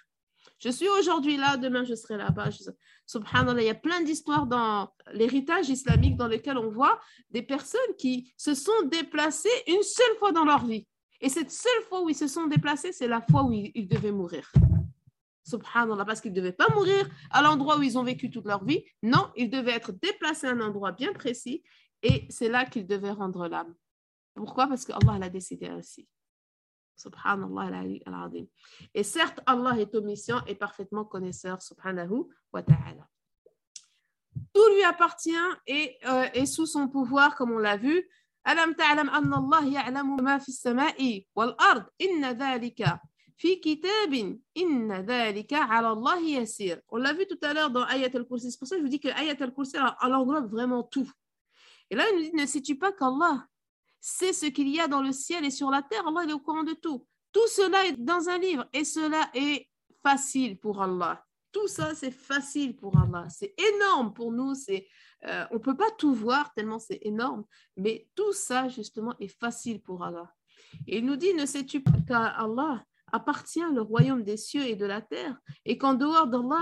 Je 0.60 0.70
suis 0.70 0.90
aujourd'hui 0.90 1.38
là, 1.38 1.56
demain 1.56 1.84
je 1.84 1.96
serai 1.96 2.18
là-bas. 2.18 2.50
Subhanallah, 3.06 3.62
il 3.62 3.68
y 3.68 3.70
a 3.70 3.76
plein 3.76 4.02
d'histoires 4.02 4.48
dans 4.48 4.92
l'héritage 5.14 5.70
islamique 5.70 6.18
dans 6.18 6.28
lesquelles 6.28 6.58
on 6.58 6.70
voit 6.70 7.00
des 7.30 7.42
personnes 7.42 7.96
qui 7.98 8.34
se 8.38 8.54
sont 8.54 8.84
déplacées 8.86 9.50
une 9.68 9.84
seule 9.84 10.16
fois 10.20 10.32
dans 10.32 10.46
leur 10.46 10.66
vie. 10.66 10.88
Et 11.22 11.30
cette 11.30 11.52
seule 11.52 11.84
fois 11.88 12.02
où 12.04 12.10
ils 12.10 12.16
se 12.16 12.28
sont 12.28 12.48
déplacés, 12.48 12.92
c'est 12.92 13.08
la 13.08 13.22
fois 13.22 13.44
où 13.44 13.52
ils 13.52 13.88
devaient 13.88 14.12
mourir 14.12 14.52
subhanallah, 15.48 16.06
parce 16.06 16.22
qu'ils 16.22 16.32
ne 16.32 16.38
devaient 16.38 16.52
pas 16.52 16.68
mourir 16.74 17.08
à 17.32 17.42
l'endroit 17.42 17.78
où 17.78 17.84
ils 17.84 17.98
ont 17.98 18.04
vécu 18.04 18.30
toute 18.30 18.46
leur 18.46 18.64
vie. 18.64 18.84
Non, 19.02 19.32
ils 19.36 19.50
devaient 19.50 19.72
être 19.72 19.92
déplacés 19.92 20.48
à 20.48 20.52
un 20.52 20.62
endroit 20.62 20.92
bien 20.92 21.14
précis 21.14 21.64
et 22.04 22.28
c'est 22.30 22.50
là 22.50 22.66
qu'ils 22.66 22.86
devaient 22.86 23.12
rendre 23.12 23.48
l'âme. 23.48 23.74
Pourquoi? 24.36 24.68
Parce 24.68 24.86
que 24.86 24.92
Allah 24.92 25.18
l'a 25.20 25.30
décidé 25.30 25.68
ainsi. 25.68 26.08
Subhanallah 26.96 27.82
Et 28.94 29.04
certes, 29.04 29.40
Allah 29.46 29.80
est 29.80 29.94
omniscient 29.96 30.44
et 30.46 30.56
parfaitement 30.56 31.06
connaisseur, 31.06 31.62
subhanahu 31.62 32.26
wa 32.52 32.64
ta'ala. 32.64 33.08
Tout 34.54 34.70
lui 34.76 34.84
appartient 34.84 35.32
et 35.68 35.98
euh, 36.06 36.28
est 36.34 36.46
sous 36.46 36.66
son 36.66 36.88
pouvoir, 36.88 37.36
comme 37.36 37.52
on 37.52 37.58
l'a 37.58 37.78
vu. 37.78 38.08
Alam 38.44 38.76
ta'lam 38.76 39.10
anna 39.10 39.38
Allah 39.38 39.68
ya'lamu 39.68 40.22
ma 40.22 40.40
fi 40.40 40.52
samai 40.52 41.28
wal 41.36 41.56
ard. 41.58 41.86
Inna 42.00 42.34
on 46.90 46.98
l'a 46.98 47.14
vu 47.14 47.28
tout 47.28 47.40
à 47.42 47.54
l'heure 47.54 47.70
dans 47.70 47.84
Ayat 47.84 48.10
al-Kursi. 48.14 48.52
C'est 48.52 48.58
pour 48.58 48.68
ça 48.68 48.76
que 48.76 48.82
je 48.82 48.86
vous 48.86 48.90
dis 48.90 49.00
que 49.00 49.10
Ayat 49.10 49.36
al-Kursi, 49.40 49.78
englobe 50.02 50.50
vraiment 50.50 50.84
tout. 50.84 51.10
Et 51.90 51.96
là, 51.96 52.06
il 52.12 52.18
nous 52.18 52.24
dit, 52.24 52.36
ne 52.36 52.46
sais-tu 52.46 52.76
pas 52.76 52.92
qu'Allah 52.92 53.46
sait 54.02 54.34
ce 54.34 54.48
qu'il 54.48 54.70
y 54.70 54.80
a 54.80 54.88
dans 54.88 55.02
le 55.02 55.12
ciel 55.12 55.46
et 55.46 55.52
sur 55.52 55.70
la 55.70 55.82
terre? 55.82 56.08
Allah 56.08 56.26
est 56.28 56.34
au 56.34 56.40
courant 56.40 56.64
de 56.64 56.74
tout. 56.74 57.06
Tout 57.32 57.48
cela 57.48 57.86
est 57.86 57.94
dans 57.94 58.30
un 58.30 58.38
livre 58.40 58.68
et 58.74 58.84
cela 58.84 59.30
est 59.34 59.68
facile 60.02 60.60
pour 60.60 60.82
Allah. 60.82 61.24
Tout 61.52 61.68
ça, 61.68 61.96
c'est 61.96 62.12
facile 62.12 62.76
pour 62.76 62.98
Allah. 62.98 63.28
C'est 63.30 63.54
énorme 63.76 64.14
pour 64.14 64.32
nous. 64.32 64.54
Euh, 65.26 65.46
on 65.52 65.56
ne 65.56 65.60
peut 65.60 65.78
pas 65.78 65.92
tout 65.92 66.14
voir 66.14 66.54
tellement 66.54 66.80
c'est 66.80 67.00
énorme, 67.02 67.46
mais 67.76 68.08
tout 68.16 68.34
ça, 68.34 68.68
justement, 68.70 69.16
est 69.20 69.28
facile 69.28 69.82
pour 69.82 70.04
Allah. 70.04 70.32
Et 70.86 70.98
il 70.98 71.06
nous 71.06 71.16
dit, 71.16 71.34
ne 71.34 71.46
sais-tu 71.46 71.82
pas 71.82 72.00
qu'à 72.08 72.26
Allah 72.26 72.84
appartient 73.12 73.64
le 73.74 73.82
royaume 73.82 74.24
des 74.24 74.38
cieux 74.38 74.66
et 74.66 74.76
de 74.76 74.86
la 74.86 75.02
terre, 75.02 75.38
et 75.66 75.78
qu'en 75.78 75.94
dehors 75.94 76.28
d'Allah, 76.28 76.62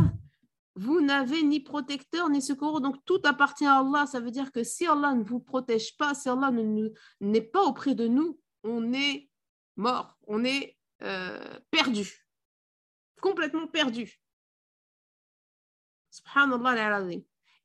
vous 0.76 1.00
n'avez 1.02 1.42
ni 1.44 1.62
protecteur 1.62 2.30
ni 2.30 2.42
secours, 2.42 2.82
donc 2.82 2.98
tout 3.06 3.22
appartient 3.24 3.66
à 3.66 3.80
Allah. 3.80 4.06
Ça 4.06 4.20
veut 4.20 4.32
dire 4.32 4.52
que 4.52 4.64
si 4.64 4.86
Allah 4.86 5.14
ne 5.14 5.24
vous 5.24 5.40
protège 5.40 5.96
pas, 5.98 6.14
si 6.14 6.28
Allah 6.28 6.52
n'est 7.22 7.42
pas 7.42 7.64
auprès 7.64 7.96
de 7.96 8.08
nous, 8.08 8.40
on 8.64 8.94
est 8.94 9.30
mort, 9.78 10.18
on 10.28 10.44
est 10.44 10.78
euh, 11.02 11.60
perdu, 11.72 12.28
complètement 13.22 13.68
perdu. 13.68 14.20
Subhanallah 16.12 17.10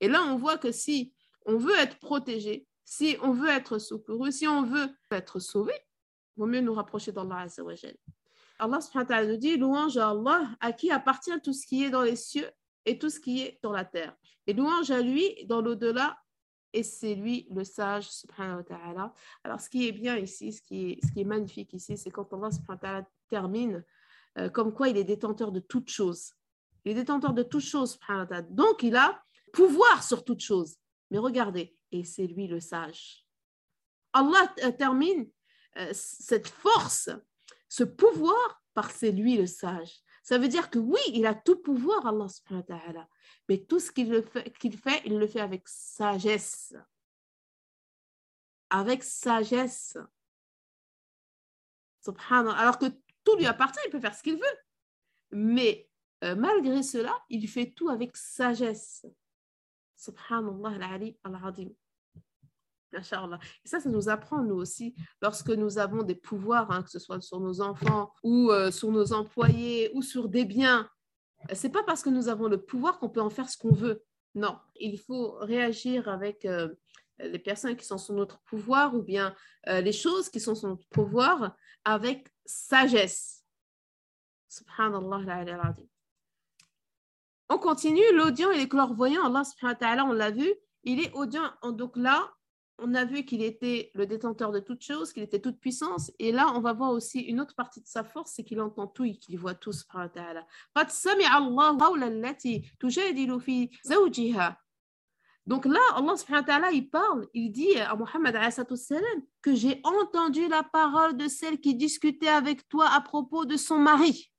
Et 0.00 0.08
là, 0.08 0.24
on 0.24 0.36
voit 0.36 0.58
que 0.58 0.72
si 0.72 1.12
on 1.46 1.56
veut 1.56 1.76
être 1.78 1.98
protégé, 1.98 2.66
si 2.84 3.16
on 3.22 3.32
veut 3.32 3.48
être 3.48 3.78
secouru, 3.78 4.32
si 4.32 4.46
on 4.48 4.64
veut 4.64 4.88
être 5.10 5.38
sauvé, 5.38 5.72
il 6.36 6.40
vaut 6.40 6.46
mieux 6.46 6.60
nous 6.60 6.74
rapprocher 6.74 7.12
d'Allah 7.12 7.46
Allah 8.60 8.80
subhanahu 8.80 9.10
wa 9.10 9.24
nous 9.24 9.36
dit 9.36 9.56
louange 9.56 9.96
à 9.96 10.10
Allah 10.10 10.48
à 10.60 10.72
qui 10.72 10.90
appartient 10.90 11.40
tout 11.42 11.52
ce 11.52 11.66
qui 11.66 11.84
est 11.84 11.90
dans 11.90 12.02
les 12.02 12.16
cieux 12.16 12.50
et 12.84 12.98
tout 12.98 13.10
ce 13.10 13.18
qui 13.18 13.42
est 13.42 13.58
sur 13.60 13.72
la 13.72 13.84
terre. 13.84 14.14
Et 14.46 14.52
louange 14.52 14.90
à 14.90 15.00
lui 15.00 15.44
dans 15.46 15.60
l'au-delà 15.60 16.18
et 16.72 16.82
c'est 16.82 17.14
lui 17.14 17.46
le 17.50 17.64
sage 17.64 18.10
subhanahu. 18.10 18.64
Alors 19.44 19.60
ce 19.60 19.68
qui 19.68 19.88
est 19.88 19.92
bien 19.92 20.16
ici, 20.16 20.52
ce 20.52 20.62
qui 20.62 21.00
est, 21.16 21.24
magnifique 21.24 21.72
ici, 21.72 21.96
c'est 21.96 22.10
quand 22.10 22.32
Allah 22.32 22.50
subhanahu 22.50 22.68
wa 22.68 22.76
ta'ala 22.76 23.08
termine 23.28 23.84
euh, 24.38 24.48
comme 24.48 24.72
quoi 24.72 24.88
il 24.88 24.96
est 24.96 25.04
détenteur 25.04 25.52
de 25.52 25.60
toutes 25.60 25.90
choses. 25.90 26.32
Il 26.84 26.92
est 26.92 26.94
détenteur 26.94 27.34
de 27.34 27.42
toutes 27.42 27.62
choses, 27.62 27.98
donc 28.50 28.82
il 28.82 28.96
a 28.96 29.22
pouvoir 29.52 30.02
sur 30.02 30.24
toutes 30.24 30.40
choses. 30.40 30.76
Mais 31.10 31.18
regardez, 31.18 31.76
et 31.92 32.04
c'est 32.04 32.26
lui 32.26 32.46
le 32.46 32.60
sage. 32.60 33.26
Allah 34.12 34.52
euh, 34.64 34.70
termine 34.70 35.28
euh, 35.76 35.90
cette 35.92 36.48
force, 36.48 37.10
ce 37.70 37.84
pouvoir, 37.84 38.62
par 38.74 38.90
c'est 38.90 39.12
lui 39.12 39.36
le 39.36 39.46
sage. 39.46 40.02
Ça 40.24 40.38
veut 40.38 40.48
dire 40.48 40.70
que 40.70 40.78
oui, 40.78 41.00
il 41.14 41.24
a 41.24 41.34
tout 41.34 41.56
pouvoir, 41.56 42.04
Allah 42.04 42.28
subhanahu 42.28 42.64
wa 42.68 42.78
ta'ala. 42.78 43.08
Mais 43.48 43.64
tout 43.64 43.78
ce 43.78 43.90
qu'il 43.92 44.22
fait, 44.76 45.02
il 45.06 45.18
le 45.18 45.26
fait 45.26 45.40
avec 45.40 45.66
sagesse. 45.66 46.74
Avec 48.68 49.04
sagesse. 49.04 49.96
Subhanallah. 52.04 52.58
Alors 52.58 52.78
que 52.78 52.86
tout 53.24 53.36
lui 53.36 53.46
appartient, 53.46 53.80
il 53.86 53.90
peut 53.90 54.00
faire 54.00 54.14
ce 54.14 54.22
qu'il 54.22 54.36
veut. 54.36 54.58
Mais 55.30 55.88
euh, 56.24 56.34
malgré 56.34 56.82
cela, 56.82 57.16
il 57.28 57.48
fait 57.48 57.70
tout 57.70 57.88
avec 57.88 58.16
sagesse. 58.16 59.06
Subhanallah 59.94 60.70
al-Ali 60.70 61.16
al-Adim. 61.22 61.70
Et 62.92 63.02
ça, 63.02 63.80
ça 63.80 63.88
nous 63.88 64.08
apprend, 64.08 64.42
nous 64.42 64.56
aussi, 64.56 64.94
lorsque 65.22 65.50
nous 65.50 65.78
avons 65.78 66.02
des 66.02 66.14
pouvoirs, 66.14 66.70
hein, 66.70 66.82
que 66.82 66.90
ce 66.90 66.98
soit 66.98 67.20
sur 67.20 67.40
nos 67.40 67.60
enfants 67.60 68.12
ou 68.22 68.50
euh, 68.50 68.70
sur 68.70 68.90
nos 68.90 69.12
employés 69.12 69.90
ou 69.94 70.02
sur 70.02 70.28
des 70.28 70.44
biens. 70.44 70.88
C'est 71.52 71.70
pas 71.70 71.82
parce 71.82 72.02
que 72.02 72.10
nous 72.10 72.28
avons 72.28 72.48
le 72.48 72.60
pouvoir 72.60 72.98
qu'on 72.98 73.08
peut 73.08 73.20
en 73.20 73.30
faire 73.30 73.48
ce 73.48 73.56
qu'on 73.56 73.72
veut. 73.72 74.02
Non, 74.34 74.58
il 74.76 74.98
faut 74.98 75.32
réagir 75.40 76.08
avec 76.08 76.44
euh, 76.44 76.68
les 77.18 77.38
personnes 77.38 77.76
qui 77.76 77.86
sont 77.86 77.98
sous 77.98 78.12
notre 78.12 78.40
pouvoir 78.40 78.94
ou 78.94 79.02
bien 79.02 79.34
les 79.66 79.92
choses 79.92 80.30
qui 80.30 80.40
sont 80.40 80.54
sous 80.54 80.68
notre 80.68 80.88
pouvoir 80.88 81.54
avec 81.84 82.28
sagesse. 82.46 83.44
Subhanallah. 84.48 85.74
On 87.52 87.58
continue, 87.58 88.12
l'audient 88.14 88.50
et 88.52 88.58
les 88.58 88.68
clairvoyants, 88.68 89.24
Allah 89.24 89.44
subhanahu 89.44 89.98
wa 89.98 90.04
on 90.10 90.12
l'a 90.12 90.30
vu, 90.30 90.52
il 90.84 91.00
est 91.00 91.12
audient. 91.14 91.52
Donc 91.64 91.96
là, 91.96 92.32
on 92.82 92.94
a 92.94 93.04
vu 93.04 93.24
qu'il 93.24 93.42
était 93.42 93.90
le 93.94 94.06
détenteur 94.06 94.52
de 94.52 94.60
toutes 94.60 94.82
choses, 94.82 95.12
qu'il 95.12 95.22
était 95.22 95.40
toute 95.40 95.60
puissance. 95.60 96.10
Et 96.18 96.32
là, 96.32 96.52
on 96.54 96.60
va 96.60 96.72
voir 96.72 96.90
aussi 96.92 97.20
une 97.20 97.40
autre 97.40 97.54
partie 97.54 97.80
de 97.80 97.86
sa 97.86 98.04
force, 98.04 98.32
c'est 98.34 98.44
qu'il 98.44 98.60
entend 98.60 98.86
tout 98.86 99.04
et 99.04 99.16
qu'il 99.16 99.38
voit 99.38 99.54
tout, 99.54 99.72
subhanahu 99.72 100.10
wa. 104.34 104.56
Donc 105.46 105.64
là, 105.64 105.80
Allah 105.96 106.16
subhanahu 106.16 106.74
il 106.74 106.90
parle, 106.90 107.26
il 107.34 107.50
dit 107.50 107.76
à 107.78 107.96
Muhammad 107.96 108.38
que 109.42 109.54
j'ai 109.54 109.80
entendu 109.84 110.46
la 110.48 110.62
parole 110.62 111.16
de 111.16 111.28
celle 111.28 111.60
qui 111.60 111.74
discutait 111.74 112.28
avec 112.28 112.68
toi 112.68 112.88
à 112.90 113.00
propos 113.00 113.44
de 113.44 113.56
son 113.56 113.78
mari. 113.78 114.30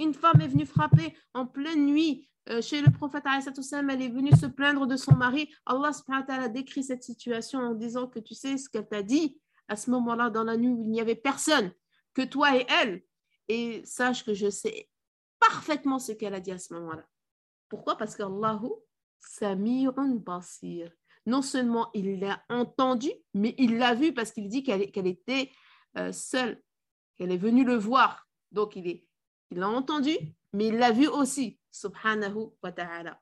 Une 0.00 0.14
femme 0.14 0.40
est 0.40 0.48
venue 0.48 0.66
frapper 0.66 1.14
en 1.34 1.46
pleine 1.46 1.86
nuit 1.86 2.28
euh, 2.50 2.60
chez 2.60 2.82
le 2.82 2.90
prophète, 2.90 3.24
elle 3.26 4.02
est 4.02 4.08
venue 4.08 4.32
se 4.32 4.46
plaindre 4.46 4.86
de 4.86 4.96
son 4.96 5.14
mari. 5.14 5.50
Allah 5.64 5.92
a 6.28 6.48
décrit 6.48 6.84
cette 6.84 7.02
situation 7.02 7.60
en 7.60 7.74
disant 7.74 8.06
que 8.06 8.18
tu 8.18 8.34
sais 8.34 8.58
ce 8.58 8.68
qu'elle 8.68 8.88
t'a 8.88 9.02
dit? 9.02 9.40
À 9.66 9.76
ce 9.76 9.90
moment-là, 9.90 10.28
dans 10.28 10.44
la 10.44 10.58
nuit 10.58 10.68
où 10.68 10.82
il 10.82 10.90
n'y 10.90 11.00
avait 11.00 11.14
personne, 11.14 11.72
que 12.12 12.22
toi 12.22 12.56
et 12.56 12.66
elle. 12.68 13.02
Et 13.48 13.82
sache 13.84 14.24
que 14.24 14.34
je 14.34 14.48
sais 14.50 14.88
parfaitement 15.38 15.98
ce 15.98 16.12
qu'elle 16.12 16.34
a 16.34 16.40
dit 16.40 16.52
à 16.52 16.58
ce 16.58 16.72
moment-là. 16.74 17.06
Pourquoi? 17.68 17.96
Parce 17.96 18.16
qu'Allahu 18.16 18.70
Samirun 19.20 20.16
Basir. 20.16 20.90
Non 21.26 21.42
seulement 21.42 21.90
il 21.94 22.20
l'a 22.20 22.42
entendu, 22.50 23.10
mais 23.32 23.54
il 23.58 23.78
l'a 23.78 23.94
vu 23.94 24.12
parce 24.12 24.32
qu'il 24.32 24.48
dit 24.48 24.62
qu'elle 24.62 25.06
était 25.06 25.50
euh, 25.96 26.12
seule, 26.12 26.62
qu'elle 27.16 27.32
est 27.32 27.38
venue 27.38 27.64
le 27.64 27.76
voir. 27.76 28.28
Donc 28.52 28.76
il 28.76 29.02
il 29.50 29.58
l'a 29.58 29.68
entendu, 29.68 30.16
mais 30.54 30.68
il 30.68 30.76
l'a 30.78 30.92
vu 30.92 31.08
aussi, 31.08 31.58
subhanahu 31.70 32.52
wa 32.62 32.72
ta'ala. 32.72 33.20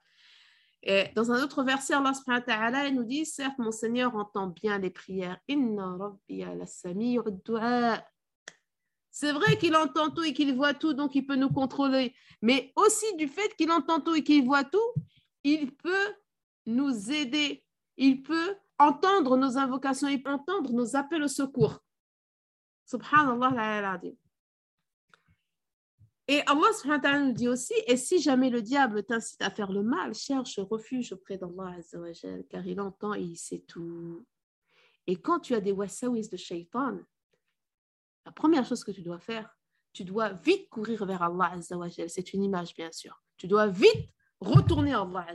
Dans 1.15 1.33
un 1.33 1.43
autre 1.43 1.63
verset, 1.63 1.95
Allah 1.95 2.13
subhanahu 2.13 2.43
wa 2.47 2.55
ta'ala 2.55 2.91
nous 2.91 3.05
dit, 3.05 3.25
certes, 3.25 3.59
mon 3.59 3.73
Seigneur 3.73 4.15
entend 4.15 4.49
bien 4.49 4.79
les 4.79 4.91
prières. 4.91 5.39
Inna 5.49 5.97
rabbi 5.97 6.45
C'est 9.11 9.33
vrai 9.33 9.57
qu'il 9.59 9.75
entend 9.77 10.11
tout 10.11 10.25
et 10.25 10.33
qu'il 10.35 10.55
voit 10.55 10.75
tout, 10.75 10.93
donc 10.93 11.15
il 11.15 11.27
peut 11.27 11.37
nous 11.37 11.51
contrôler. 11.51 12.15
Mais 12.43 12.73
aussi 12.77 13.17
du 13.17 13.29
fait 13.29 13.55
qu'il 13.57 13.71
entend 13.71 14.01
tout 14.01 14.15
et 14.15 14.23
qu'il 14.23 14.45
voit 14.45 14.65
tout, 14.65 14.93
il 15.43 15.75
peut 15.75 16.15
nous 16.67 17.11
aider. 17.11 17.65
Il 17.97 18.23
peut 18.23 18.57
entendre 18.79 19.37
nos 19.37 19.57
invocations, 19.57 20.09
il 20.09 20.23
peut 20.23 20.33
entendre 20.33 20.73
nos 20.73 20.97
appels 20.97 21.23
au 21.23 21.29
secours. 21.29 21.79
Subhanallah 22.85 24.01
et 26.29 26.43
Allah 26.47 27.19
nous 27.19 27.33
dit 27.33 27.49
aussi, 27.49 27.75
et 27.87 27.97
si 27.97 28.21
jamais 28.21 28.49
le 28.49 28.63
diable 28.63 29.03
t'incite 29.03 29.43
à 29.43 29.51
faire 29.51 29.73
le 29.73 29.83
mal, 29.83 30.15
cherche 30.15 30.59
refuge 30.61 31.13
auprès 31.13 31.37
d'Allah 31.37 31.77
car 32.49 32.67
il 32.67 32.81
entend 32.81 33.15
et 33.15 33.23
il 33.23 33.37
sait 33.37 33.65
tout. 33.67 34.25
Et 35.07 35.17
quand 35.17 35.41
tu 35.41 35.55
as 35.55 35.61
des 35.61 35.73
wasawis 35.73 36.29
de 36.29 36.37
shaitan, 36.37 37.01
la 38.25 38.31
première 38.31 38.65
chose 38.65 38.85
que 38.85 38.93
tu 38.93 39.03
dois 39.03 39.19
faire, 39.19 39.57
tu 39.93 40.05
dois 40.05 40.33
vite 40.33 40.69
courir 40.71 41.05
vers 41.05 41.23
Allah 41.23 41.59
C'est 42.09 42.33
une 42.33 42.45
image, 42.45 42.75
bien 42.75 42.93
sûr. 42.93 43.21
Tu 43.37 43.49
dois 43.49 43.67
vite 43.67 44.09
retourner 44.41 44.93
à 44.93 45.01
Allah 45.03 45.27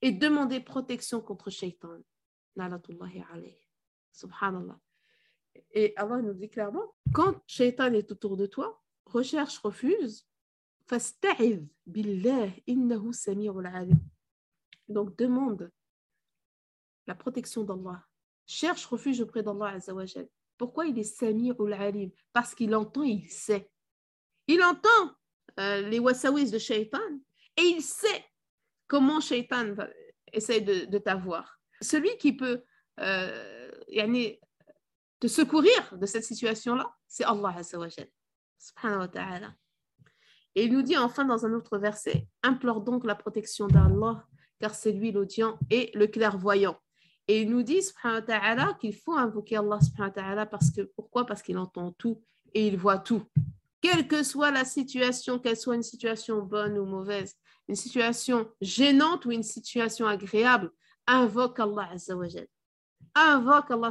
et 0.00 0.12
demander 0.12 0.60
protection 0.60 1.20
contre 1.20 1.50
shaitan. 1.50 1.98
Subhanallah. 4.12 4.80
Et 5.72 5.92
Allah 5.96 6.22
nous 6.22 6.34
dit 6.34 6.48
clairement, 6.48 6.94
quand 7.12 7.42
shaitan 7.46 7.92
est 7.92 8.10
autour 8.12 8.36
de 8.36 8.46
toi, 8.46 8.80
recherche 9.10 9.58
refuse, 9.58 10.26
Donc 14.88 15.16
demande 15.16 15.70
la 17.06 17.14
protection 17.14 17.62
d'Allah. 17.64 18.04
Cherche 18.46 18.86
refuge 18.86 19.20
auprès 19.20 19.42
d'Allah 19.42 19.68
Azzawajal. 19.74 20.28
Pourquoi 20.58 20.86
il 20.86 20.98
est 20.98 21.04
Sami'ul 21.04 21.72
Alim? 21.72 22.10
Parce 22.32 22.54
qu'il 22.54 22.74
entend 22.74 23.02
il 23.02 23.30
sait. 23.30 23.70
Il 24.46 24.62
entend 24.62 25.14
euh, 25.58 25.82
les 25.82 25.98
wasawis 26.00 26.50
de 26.50 26.58
Shaitan 26.58 26.98
et 27.56 27.62
il 27.62 27.82
sait 27.82 28.24
comment 28.88 29.20
Shaitan 29.20 29.74
essaie 30.32 30.60
de, 30.60 30.86
de 30.86 30.98
t'avoir. 30.98 31.60
Celui 31.80 32.16
qui 32.18 32.32
peut 32.32 32.62
euh, 32.98 33.70
te 35.20 35.26
secourir 35.26 35.96
de 35.96 36.06
cette 36.06 36.24
situation-là, 36.24 36.92
c'est 37.06 37.24
Allah 37.24 37.54
Azzawajal. 37.56 38.08
Et 40.54 40.64
il 40.64 40.72
nous 40.72 40.82
dit 40.82 40.96
enfin 40.96 41.24
dans 41.24 41.46
un 41.46 41.52
autre 41.52 41.78
verset, 41.78 42.26
implore 42.42 42.80
donc 42.80 43.04
la 43.04 43.14
protection 43.14 43.66
d'Allah, 43.66 44.24
car 44.58 44.74
c'est 44.74 44.92
lui 44.92 45.12
l'audient 45.12 45.58
et 45.70 45.90
le 45.94 46.06
clairvoyant. 46.06 46.76
Et 47.28 47.42
il 47.42 47.50
nous 47.50 47.62
dit 47.62 47.80
qu'il 48.80 48.94
faut 48.96 49.16
invoquer 49.16 49.56
Allah 49.56 50.46
parce 50.46 50.70
que 50.70 50.82
pourquoi? 50.96 51.26
Parce 51.26 51.42
qu'il 51.42 51.58
entend 51.58 51.92
tout 51.92 52.20
et 52.54 52.66
il 52.66 52.76
voit 52.76 52.98
tout. 52.98 53.22
Quelle 53.80 54.08
que 54.08 54.22
soit 54.22 54.50
la 54.50 54.64
situation, 54.64 55.38
qu'elle 55.38 55.56
soit 55.56 55.76
une 55.76 55.82
situation 55.82 56.42
bonne 56.42 56.76
ou 56.76 56.84
mauvaise, 56.84 57.36
une 57.68 57.76
situation 57.76 58.50
gênante 58.60 59.24
ou 59.26 59.30
une 59.30 59.44
situation 59.44 60.06
agréable, 60.06 60.70
invoque 61.06 61.60
Allah 61.60 61.88
Azzawajal. 61.92 62.48
Invoque 63.14 63.70
Allah. 63.70 63.90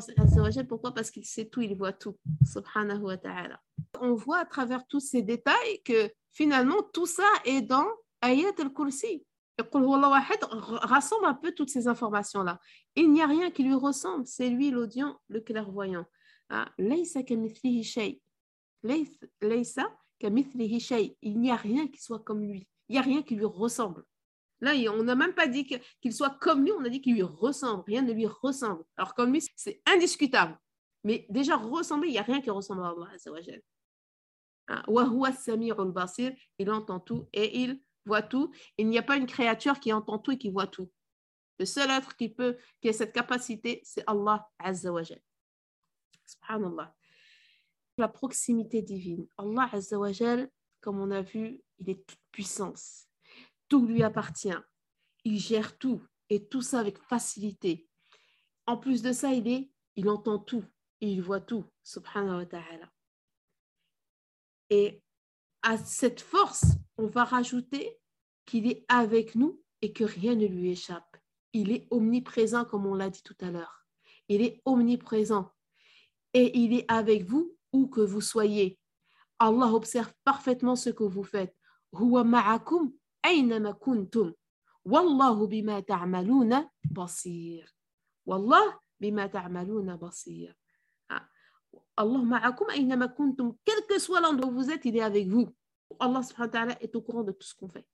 Pourquoi? 0.67 0.93
Parce 0.93 1.11
qu'il 1.11 1.25
sait 1.25 1.45
tout, 1.45 1.61
il 1.61 1.75
voit 1.75 1.93
tout. 1.93 2.17
Subhanahu 2.45 3.03
wa 3.03 3.17
ta'ala 3.17 3.59
on 4.01 4.13
voit 4.13 4.39
à 4.39 4.45
travers 4.45 4.85
tous 4.87 4.99
ces 4.99 5.21
détails 5.21 5.81
que 5.83 6.11
finalement 6.31 6.81
tout 6.93 7.05
ça 7.05 7.27
est 7.45 7.61
dans 7.61 7.85
Ayat 8.21 8.51
al-Kursi. 8.57 9.23
Rassemble 9.57 11.25
un 11.25 11.33
peu 11.33 11.51
toutes 11.51 11.69
ces 11.69 11.87
informations-là. 11.87 12.59
Il 12.95 13.11
n'y 13.11 13.21
a 13.21 13.27
rien 13.27 13.51
qui 13.51 13.63
lui 13.63 13.73
ressemble. 13.73 14.25
C'est 14.25 14.49
lui 14.49 14.71
l'audient, 14.71 15.19
le 15.27 15.41
clairvoyant. 15.41 16.05
Ah. 16.49 16.69
Il 16.77 16.85
n'y 16.85 16.91
a 21.51 21.55
rien 21.55 21.87
qui 21.87 22.01
soit 22.01 22.19
comme 22.19 22.41
lui. 22.41 22.67
Il 22.87 22.93
n'y 22.93 22.99
a 22.99 23.01
rien 23.01 23.21
qui 23.21 23.35
lui 23.35 23.45
ressemble. 23.45 24.05
Là, 24.61 24.73
on 24.91 25.03
n'a 25.03 25.15
même 25.15 25.33
pas 25.33 25.47
dit 25.47 25.65
qu'il 25.65 26.13
soit 26.13 26.37
comme 26.41 26.63
lui, 26.63 26.71
on 26.71 26.83
a 26.83 26.89
dit 26.89 27.01
qu'il 27.01 27.13
lui 27.13 27.23
ressemble. 27.23 27.83
Rien 27.87 28.01
ne 28.01 28.11
lui 28.11 28.27
ressemble. 28.27 28.83
Alors, 28.97 29.15
comme 29.15 29.31
lui, 29.31 29.43
c'est 29.55 29.81
indiscutable. 29.85 30.57
Mais 31.03 31.25
déjà, 31.29 31.55
ressembler, 31.55 32.09
il 32.09 32.13
n'y 32.13 32.19
a 32.19 32.23
rien 32.23 32.41
qui 32.41 32.49
ressemble 32.49 32.83
à 32.83 32.89
Allah. 32.89 33.07
Azza 33.13 33.31
wa 33.31 33.41
Jal. 33.41 33.61
Ah, 34.67 34.83
wa 34.87 35.05
huwa 35.05 35.29
as-sami'ul 35.29 35.91
basir. 35.91 36.33
Il 36.57 36.69
entend 36.69 36.99
tout 36.99 37.27
et 37.31 37.61
il 37.61 37.81
voit 38.05 38.21
tout. 38.21 38.51
Il 38.77 38.87
n'y 38.89 38.97
a 38.97 39.03
pas 39.03 39.15
une 39.15 39.27
créature 39.27 39.79
qui 39.79 39.93
entend 39.93 40.19
tout 40.19 40.31
et 40.31 40.37
qui 40.37 40.51
voit 40.51 40.67
tout. 40.67 40.91
Le 41.57 41.65
seul 41.65 41.89
être 41.89 42.15
qui 42.15 42.29
peut, 42.29 42.57
qui 42.81 42.89
a 42.89 42.93
cette 42.93 43.13
capacité, 43.13 43.81
c'est 43.83 44.03
Allah 44.07 44.47
Azza 44.59 44.91
wa 44.91 45.03
Jal. 45.03 45.21
Subhanallah. 46.25 46.93
La 47.97 48.07
proximité 48.07 48.81
divine. 48.81 49.25
Allah 49.37 49.69
comme 50.81 50.99
on 50.99 51.11
a 51.11 51.21
vu, 51.21 51.61
il 51.79 51.89
est 51.89 52.05
toute 52.05 52.21
puissance. 52.31 53.08
Tout 53.69 53.85
lui 53.85 54.03
appartient. 54.03 54.57
Il 55.23 55.39
gère 55.39 55.77
tout 55.77 56.01
et 56.29 56.47
tout 56.47 56.61
ça 56.61 56.79
avec 56.79 56.97
facilité. 56.99 57.87
En 58.65 58.77
plus 58.77 59.01
de 59.01 59.11
ça, 59.13 59.31
il 59.33 59.47
est, 59.47 59.71
il 59.95 60.09
entend 60.09 60.39
tout 60.39 60.65
et 61.01 61.11
il 61.11 61.21
voit 61.21 61.41
tout. 61.41 61.65
Subhanahu 61.83 62.37
wa 62.37 62.45
ta'ala. 62.45 62.91
Et 64.69 65.01
à 65.61 65.77
cette 65.77 66.21
force, 66.21 66.65
on 66.97 67.07
va 67.07 67.23
rajouter 67.23 67.97
qu'il 68.45 68.67
est 68.67 68.85
avec 68.87 69.35
nous 69.35 69.61
et 69.81 69.93
que 69.93 70.03
rien 70.03 70.35
ne 70.35 70.45
lui 70.45 70.71
échappe. 70.71 71.17
Il 71.53 71.71
est 71.71 71.87
omniprésent, 71.89 72.65
comme 72.65 72.85
on 72.85 72.93
l'a 72.93 73.09
dit 73.09 73.23
tout 73.23 73.37
à 73.41 73.49
l'heure. 73.49 73.85
Il 74.27 74.41
est 74.41 74.61
omniprésent. 74.65 75.51
Et 76.33 76.57
il 76.59 76.73
est 76.73 76.85
avec 76.91 77.23
vous 77.23 77.57
où 77.73 77.87
que 77.87 78.01
vous 78.01 78.21
soyez. 78.21 78.79
Allah 79.39 79.73
observe 79.73 80.13
parfaitement 80.23 80.75
ce 80.75 80.89
que 80.89 81.03
vous 81.03 81.23
faites. 81.23 81.55
Huwa 81.93 82.23
ma'akum 82.23 82.93
aynama 83.23 83.73
kuntum. 83.73 84.33
Wallahu 84.85 85.47
bima 85.47 85.81
ta'maluna 85.81 86.69
basir. 86.83 87.67
Wallah 88.25 88.79
bima 88.99 89.29
ta'maluna 89.29 89.97
basir. 89.97 90.53
Ah. 91.09 91.27
Allah 91.97 92.23
ma'akum 92.23 92.69
aynama 92.69 93.07
kuntum. 93.07 93.55
Quel 93.65 93.85
que 93.87 93.99
soit 93.99 94.21
l'endroit 94.21 94.49
où 94.49 94.55
vous 94.55 94.69
êtes, 94.71 94.85
il 94.85 94.97
est 94.97 95.01
avec 95.01 95.27
vous. 95.27 95.53
Allah 95.99 96.23
subhanahu 96.23 96.47
wa 96.47 96.51
ta'ala 96.51 96.81
est 96.81 96.95
au 96.95 97.01
courant 97.01 97.23
de 97.23 97.31
tout 97.31 97.47
ce 97.47 97.55
qu'on 97.55 97.69
fait. 97.69 97.85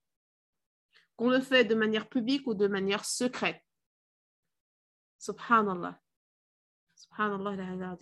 Qu'on 1.16 1.30
le 1.30 1.40
fait 1.40 1.64
de 1.64 1.74
manière 1.74 2.08
publique 2.08 2.46
ou 2.46 2.54
de 2.54 2.66
manière 2.66 3.04
secrète. 3.04 3.62
Subhanallah. 5.18 5.98
Subhanallah. 6.94 7.98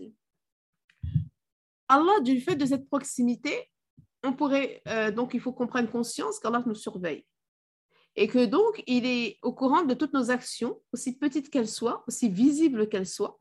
Allah, 1.89 2.21
du 2.21 2.41
fait 2.41 2.57
de 2.57 2.67
cette 2.67 2.89
proximité, 2.89 3.71
on 4.25 4.33
pourrait, 4.33 4.83
euh, 4.89 5.11
donc 5.11 5.35
il 5.35 5.41
faut 5.41 5.53
qu'on 5.53 5.67
prenne 5.67 5.89
conscience 5.89 6.41
qu'Allah 6.41 6.63
nous 6.67 6.75
surveille. 6.75 7.25
Et 8.17 8.27
que 8.29 8.45
donc, 8.45 8.83
il 8.87 9.07
est 9.07 9.39
au 9.43 9.53
courant 9.53 9.83
de 9.83 9.95
toutes 9.95 10.15
nos 10.15 10.31
actions, 10.31 10.81
aussi 10.93 11.19
petites 11.19 11.51
qu'elles 11.51 11.69
soient, 11.69 12.05
aussi 12.07 12.29
visibles 12.29 12.89
qu'elles 12.89 13.07
soient. 13.07 13.39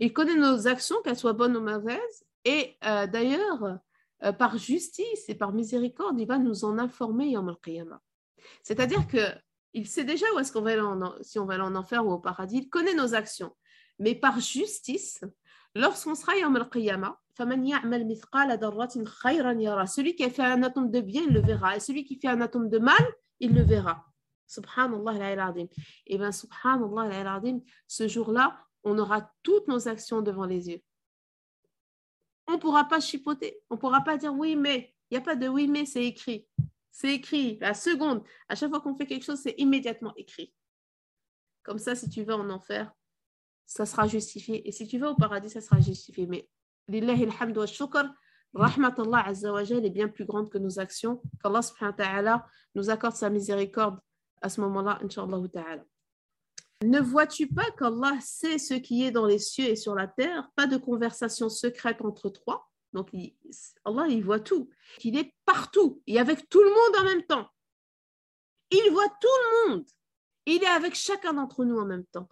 Il 0.00 0.12
connaît 0.12 0.34
nos 0.34 0.66
actions, 0.66 0.96
qu'elles 1.04 1.18
soient 1.18 1.34
bonnes 1.34 1.56
ou 1.56 1.60
mauvaises. 1.60 2.24
Et 2.44 2.76
euh, 2.84 3.06
d'ailleurs, 3.06 3.78
euh, 4.24 4.32
par 4.32 4.56
justice 4.56 5.28
et 5.28 5.34
par 5.34 5.52
miséricorde, 5.52 6.18
il 6.18 6.26
va 6.26 6.38
nous 6.38 6.64
en 6.64 6.78
informer 6.78 7.30
Yom 7.30 7.48
al-Qiyamah. 7.48 8.00
C'est-à-dire 8.62 9.06
qu'il 9.06 9.86
sait 9.86 10.04
déjà 10.04 10.26
où 10.34 10.38
est-ce 10.38 10.52
qu'on 10.52 10.62
va 10.62 10.72
aller 10.72 11.12
si 11.20 11.38
on 11.38 11.44
va 11.44 11.54
aller 11.54 11.62
en 11.62 11.76
enfer 11.76 12.04
ou 12.04 12.12
au 12.12 12.18
paradis. 12.18 12.58
Il 12.58 12.68
connaît 12.70 12.94
nos 12.94 13.14
actions. 13.14 13.54
Mais 13.98 14.14
par 14.14 14.40
justice, 14.40 15.20
lorsqu'on 15.74 16.14
sera 16.14 16.36
Yom 16.36 16.56
al-Qiyamah, 16.56 17.21
celui 19.86 20.14
qui 20.14 20.24
a 20.24 20.30
fait 20.30 20.42
un 20.42 20.62
atome 20.62 20.90
de 20.90 21.00
bien, 21.00 21.22
il 21.22 21.32
le 21.32 21.40
verra. 21.40 21.76
Et 21.76 21.80
celui 21.80 22.04
qui 22.04 22.18
fait 22.18 22.28
un 22.28 22.40
atome 22.40 22.68
de 22.68 22.78
mal, 22.78 23.14
il 23.40 23.54
le 23.54 23.62
verra. 23.62 24.06
Subhanallah 24.46 25.26
al-Azim. 25.32 25.68
Et 26.06 26.18
bien, 26.18 26.30
subhanallah 26.32 27.32
ce 27.86 28.08
jour-là, 28.08 28.58
on 28.84 28.98
aura 28.98 29.32
toutes 29.42 29.68
nos 29.68 29.88
actions 29.88 30.20
devant 30.20 30.44
les 30.44 30.68
yeux. 30.68 30.82
On 32.48 32.52
ne 32.52 32.58
pourra 32.58 32.84
pas 32.84 33.00
chipoter. 33.00 33.60
On 33.70 33.76
ne 33.76 33.80
pourra 33.80 34.02
pas 34.02 34.16
dire 34.18 34.34
oui, 34.34 34.56
mais. 34.56 34.94
Il 35.10 35.14
n'y 35.16 35.18
a 35.18 35.24
pas 35.24 35.36
de 35.36 35.46
oui, 35.46 35.68
mais, 35.68 35.84
c'est 35.84 36.04
écrit. 36.04 36.46
C'est 36.90 37.14
écrit. 37.14 37.58
La 37.60 37.74
seconde, 37.74 38.24
à 38.48 38.54
chaque 38.54 38.70
fois 38.70 38.80
qu'on 38.80 38.96
fait 38.96 39.06
quelque 39.06 39.24
chose, 39.24 39.40
c'est 39.40 39.54
immédiatement 39.58 40.14
écrit. 40.16 40.54
Comme 41.62 41.78
ça, 41.78 41.94
si 41.94 42.08
tu 42.08 42.24
vas 42.24 42.36
en 42.36 42.48
enfer, 42.50 42.92
ça 43.66 43.86
sera 43.86 44.06
justifié. 44.06 44.66
Et 44.66 44.72
si 44.72 44.86
tu 44.86 44.98
vas 44.98 45.10
au 45.10 45.14
paradis, 45.14 45.50
ça 45.50 45.60
sera 45.60 45.80
justifié. 45.80 46.26
Mais 46.26 46.48
lillahi 46.88 47.24
alhamdu 47.24 47.60
wa 47.60 47.66
shukr, 47.66 48.04
rahmatullah 48.54 49.26
azza 49.26 49.52
wa 49.52 49.62
est 49.62 49.90
bien 49.90 50.08
plus 50.08 50.24
grande 50.24 50.50
que 50.50 50.58
nos 50.58 50.78
actions. 50.78 51.22
Qu'Allah 51.42 51.62
subhanahu 51.62 52.24
wa 52.26 52.46
nous 52.74 52.90
accorde 52.90 53.16
sa 53.16 53.30
miséricorde 53.30 53.98
à 54.40 54.48
ce 54.48 54.60
moment-là, 54.60 54.98
inshallah 55.02 55.48
ta'ala. 55.48 55.84
Ne 56.82 57.00
vois-tu 57.00 57.46
pas 57.46 57.70
qu'Allah 57.78 58.18
sait 58.20 58.58
ce 58.58 58.74
qui 58.74 59.04
est 59.04 59.12
dans 59.12 59.26
les 59.26 59.38
cieux 59.38 59.66
et 59.68 59.76
sur 59.76 59.94
la 59.94 60.08
terre? 60.08 60.50
Pas 60.56 60.66
de 60.66 60.76
conversation 60.76 61.48
secrète 61.48 62.02
entre 62.02 62.28
trois. 62.28 62.68
Donc, 62.92 63.10
Allah, 63.84 64.06
il 64.08 64.24
voit 64.24 64.40
tout. 64.40 64.68
Il 65.02 65.16
est 65.16 65.34
partout 65.44 66.02
et 66.06 66.18
avec 66.18 66.48
tout 66.48 66.62
le 66.62 66.68
monde 66.68 67.00
en 67.00 67.04
même 67.04 67.24
temps. 67.24 67.48
Il 68.70 68.90
voit 68.90 69.08
tout 69.20 69.28
le 69.28 69.70
monde. 69.70 69.84
Il 70.46 70.62
est 70.62 70.66
avec 70.66 70.94
chacun 70.94 71.34
d'entre 71.34 71.64
nous 71.64 71.78
en 71.78 71.86
même 71.86 72.04
temps. 72.06 72.28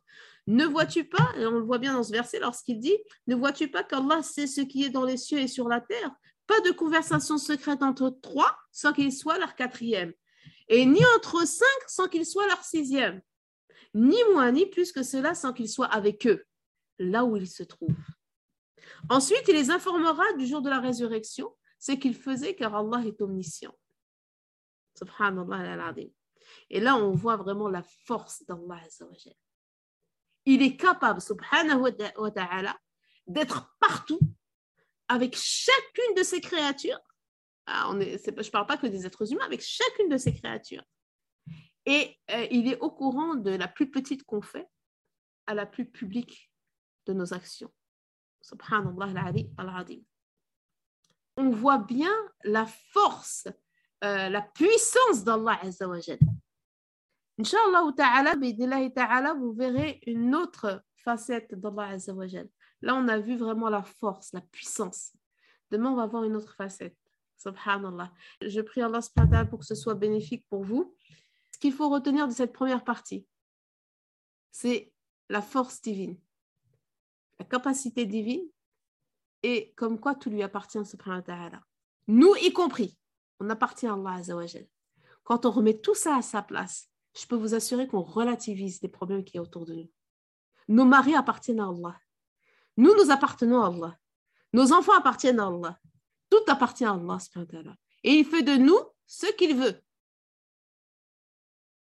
Ne 0.51 0.65
vois-tu 0.65 1.05
pas, 1.05 1.33
et 1.37 1.47
on 1.47 1.53
le 1.53 1.63
voit 1.63 1.79
bien 1.79 1.93
dans 1.93 2.03
ce 2.03 2.11
verset 2.11 2.41
lorsqu'il 2.41 2.81
dit, 2.81 2.97
ne 3.29 3.37
vois-tu 3.37 3.71
pas 3.71 3.85
qu'Allah 3.85 4.21
sait 4.23 4.49
ce 4.49 4.61
qui 4.61 4.85
est 4.85 4.91
dans 4.91 5.05
les 5.05 5.17
cieux 5.17 5.39
et 5.39 5.47
sur 5.47 5.69
la 5.69 5.81
terre? 5.81 6.11
Pas 6.49 6.61
de 6.63 6.73
conversation 6.73 7.39
secrète 7.39 7.85
entre 7.85 8.11
trois 8.21 8.57
sans 8.73 8.93
qu'il 8.93 9.13
soit 9.13 9.39
leur 9.39 9.55
quatrième. 9.55 10.13
Et 10.69 10.85
ni 10.87 11.01
entre 11.17 11.47
cinq 11.47 11.67
sans 11.87 12.09
qu'il 12.09 12.27
soit 12.27 12.49
leur 12.49 12.65
sixième 12.65 13.21
ni 13.95 14.17
moins 14.33 14.53
ni 14.53 14.67
plus 14.67 14.93
que 14.93 15.03
cela 15.03 15.35
sans 15.35 15.53
qu'il 15.53 15.69
soit 15.69 15.87
avec 15.87 16.27
eux, 16.27 16.45
là 16.99 17.25
où 17.25 17.37
ils 17.37 17.49
se 17.49 17.63
trouvent. 17.63 17.95
Ensuite, 19.09 19.45
il 19.49 19.55
les 19.55 19.71
informera 19.71 20.33
du 20.35 20.47
jour 20.47 20.63
de 20.63 20.71
la 20.71 20.81
résurrection, 20.81 21.55
ce 21.79 21.93
qu'ils 21.93 22.15
faisaient 22.15 22.55
car 22.55 22.75
Allah 22.75 23.03
est 23.07 23.21
omniscient. 23.21 23.75
Subhanallah 24.97 25.73
al-Azim. 25.73 26.11
Et 26.69 26.81
là, 26.81 26.97
on 26.97 27.13
voit 27.13 27.37
vraiment 27.37 27.69
la 27.69 27.83
force 27.83 28.45
d'Allah. 28.47 28.81
Il 30.47 30.63
est 30.63 30.77
capable, 30.77 31.21
subhanahu 31.21 31.93
wa 32.17 32.31
ta'ala, 32.31 32.79
d'être 33.27 33.77
partout 33.79 34.21
avec 35.09 35.37
chacune 35.37 36.15
de 36.17 36.23
ses 36.23 36.41
créatures. 36.41 36.99
Ah, 37.67 37.89
on 37.91 38.01
est, 38.01 38.25
je 38.25 38.31
ne 38.31 38.51
parle 38.51 38.67
pas 38.67 38.77
que 38.77 38.87
des 38.87 39.07
êtres 39.07 39.33
humains, 39.33 39.45
avec 39.45 39.61
chacune 39.61 40.09
de 40.09 40.17
ses 40.17 40.35
créatures. 40.35 40.85
Et 41.87 42.17
euh, 42.31 42.47
il 42.51 42.69
est 42.69 42.79
au 42.81 42.91
courant 42.91 43.35
de 43.35 43.51
la 43.51 43.69
plus 43.69 43.91
petite 43.91 44.25
qu'on 44.25 44.43
fait 44.43 44.69
à 45.47 45.55
la 45.55 45.67
plus 45.67 45.85
publique 45.85 46.51
de 47.07 47.13
nos 47.13 47.33
actions. 47.33 47.73
Subhanallah. 48.41 49.33
On 51.37 51.51
voit 51.51 51.79
bien 51.79 52.13
la 52.45 52.67
force, 52.67 53.49
euh, 54.05 54.29
la 54.29 54.43
puissance 54.43 55.25
d'Allah 55.25 55.59
Azza 55.63 55.89
wa 55.89 56.01
Jal. 56.01 56.19
Inch'Allah 57.41 57.91
ta'ala, 57.97 58.37
ta'ala, 58.95 59.35
vous 59.35 59.53
verrez 59.53 60.01
une 60.07 60.35
autre 60.35 60.85
facette 60.97 61.55
d'Allah 61.55 61.89
Azza 61.89 62.13
wa 62.13 62.27
Jal. 62.27 62.49
Là, 62.83 62.95
on 62.95 63.09
a 63.09 63.19
vu 63.19 63.37
vraiment 63.37 63.71
la 63.71 63.83
force, 63.83 64.33
la 64.35 64.43
puissance. 64.43 65.13
Demain, 65.71 65.91
on 65.93 65.97
va 65.97 66.07
voir 66.07 66.25
une 66.25 66.37
autre 66.37 66.55
facette. 66.55 66.97
Subhanallah. 67.39 68.13
Je 68.43 68.61
prie 68.61 68.83
Allah 68.83 69.01
ta'ala 69.15 69.47
pour 69.47 69.61
que 69.61 69.65
ce 69.65 69.75
soit 69.75 69.95
bénéfique 69.95 70.47
pour 70.51 70.65
vous 70.65 70.95
ce 71.51 71.59
qu'il 71.59 71.73
faut 71.73 71.89
retenir 71.89 72.29
de 72.29 72.33
cette 72.33 72.53
première 72.53 72.85
partie, 72.85 73.27
c'est 74.51 74.93
la 75.29 75.43
force 75.43 75.81
divine, 75.81 76.19
la 77.39 77.45
capacité 77.45 78.07
divine 78.07 78.47
et 79.43 79.73
comme 79.77 79.99
quoi 79.99 80.15
tout 80.15 80.31
lui 80.31 80.43
appartient, 80.43 80.85
subhanahu 80.85 81.21
wa 81.21 81.23
ta'ala. 81.23 81.63
Nous 82.09 82.35
y 82.37 82.53
compris, 82.53 82.99
on 83.39 83.49
appartient 83.49 83.87
à 83.87 83.95
Allah 83.95 84.15
azawajal. 84.15 84.67
Quand 85.25 85.47
on 85.47 85.51
remet 85.51 85.79
tout 85.79 85.95
ça 85.95 86.17
à 86.17 86.23
sa 86.23 86.43
place, 86.43 86.91
je 87.19 87.27
peux 87.27 87.37
vous 87.37 87.55
assurer 87.55 87.87
qu'on 87.87 88.03
relativise 88.03 88.81
les 88.83 88.89
problèmes 88.89 89.25
qui 89.25 89.37
y 89.37 89.41
autour 89.41 89.67
de 89.67 89.75
nous. 89.75 89.91
Nos 90.69 90.85
maris 90.85 91.15
appartiennent 91.15 91.61
à 91.61 91.69
Allah. 91.69 91.99
Nous, 92.77 92.95
nous 92.95 93.11
appartenons 93.11 93.63
à 93.63 93.67
Allah. 93.67 93.99
Nos 94.53 94.73
enfants 94.73 94.97
appartiennent 94.97 95.41
à 95.41 95.47
Allah. 95.47 95.79
Tout 96.31 96.45
appartient 96.47 96.85
à 96.85 96.93
Allah. 96.93 97.19
Et 98.05 98.13
il 98.13 98.25
fait 98.25 98.43
de 98.43 98.57
nous 98.57 98.79
ce 99.07 99.27
qu'il 99.33 99.57
veut. 99.57 99.81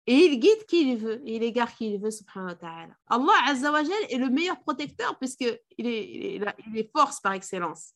Et 0.09 0.13
il 0.13 0.39
guide 0.39 0.65
qui 0.65 0.89
il 0.89 0.97
veut, 0.97 1.21
et 1.27 1.35
il 1.35 1.43
égare 1.43 1.75
qui 1.75 1.93
il 1.93 1.99
veut, 1.99 2.11
subhanahu 2.11 2.51
wa 2.51 2.55
ta'ala. 2.55 2.95
Allah 3.07 3.33
Azza 3.47 3.71
wa 3.73 3.83
Jal 3.83 4.03
est 4.09 4.17
le 4.17 4.29
meilleur 4.29 4.57
protecteur 4.61 5.17
puisqu'il 5.19 5.47
est, 5.47 5.65
il 5.77 5.85
est, 5.85 6.55
il 6.65 6.77
est 6.77 6.89
force 6.93 7.19
par 7.19 7.33
excellence. 7.33 7.93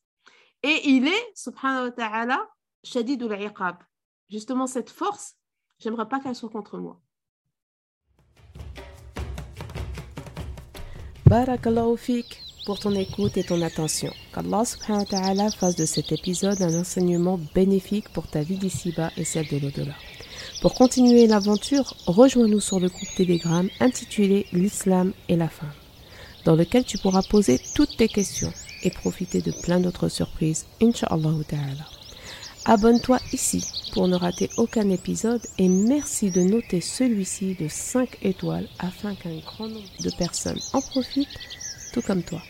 Et 0.62 0.90
il 0.90 1.08
est, 1.08 1.32
subhanahu 1.34 1.86
wa 1.86 1.92
ta'ala, 1.92 2.50
shadidul 2.84 3.32
iqab. 3.42 3.78
Justement, 4.30 4.68
cette 4.68 4.90
force, 4.90 5.38
j'aimerais 5.80 6.10
pas 6.10 6.20
qu'elle 6.20 6.36
soit 6.36 6.50
contre 6.50 6.78
moi. 6.80 7.02
Barakallahu 11.32 11.96
fik 11.96 12.42
pour 12.66 12.78
ton 12.78 12.94
écoute 12.94 13.38
et 13.38 13.46
ton 13.46 13.62
attention. 13.62 14.12
Qu'Allah 14.34 14.66
subhanahu 14.66 15.04
wa 15.04 15.06
ta'ala 15.06 15.50
fasse 15.50 15.78
de 15.78 15.86
cet 15.86 16.12
épisode 16.12 16.62
un 16.62 16.82
enseignement 16.82 17.40
bénéfique 17.56 18.10
pour 18.10 18.28
ta 18.28 18.42
vie 18.42 18.58
d'ici-bas 18.58 19.12
et 19.16 19.24
celle 19.24 19.48
de 19.48 19.58
l'au-delà. 19.58 19.94
Pour 20.62 20.74
continuer 20.74 21.28
l'aventure, 21.28 21.96
rejoins-nous 22.06 22.60
sur 22.60 22.82
le 22.82 22.90
groupe 22.90 23.16
Telegram 23.16 23.66
intitulé 23.80 24.46
L'Islam 24.52 25.14
et 25.30 25.38
la 25.38 25.48
femme, 25.48 25.72
dans 26.44 26.58
lequel 26.58 26.84
tu 26.84 26.98
pourras 26.98 27.24
poser 27.24 27.62
toutes 27.76 27.96
tes 27.96 28.10
questions 28.10 28.52
et 28.84 28.90
profiter 28.90 29.42
de 29.42 29.54
plein 29.54 29.80
d'autres 29.80 30.10
surprises, 30.10 30.66
Inch'Allah 30.82 31.32
ta'ala. 31.48 32.01
Abonne-toi 32.66 33.18
ici 33.34 33.66
pour 33.92 34.08
ne 34.08 34.16
rater 34.16 34.50
aucun 34.58 34.90
épisode 34.90 35.42
et 35.58 35.68
merci 35.68 36.30
de 36.30 36.42
noter 36.42 36.80
celui-ci 36.80 37.56
de 37.56 37.68
5 37.68 38.20
étoiles 38.22 38.68
afin 38.80 39.16
qu'un 39.16 39.38
grand 39.46 39.68
nombre 39.68 39.88
de 40.00 40.12
personnes 40.12 40.60
en 40.74 40.82
profitent, 40.82 41.28
tout 41.92 42.02
comme 42.02 42.22
toi. 42.22 42.42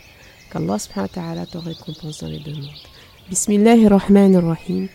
Qu'Allah 0.51 0.79
subhanahu 0.79 1.07
wa 1.07 1.07
ta'ala 1.07 1.45
te 1.45 1.57
récompense 1.57 2.19
dans 2.19 2.27
les 2.27 2.39
deux 2.39 2.53
mondes. 2.53 2.69
Bismillahirrahmanirrahim. 3.29 4.89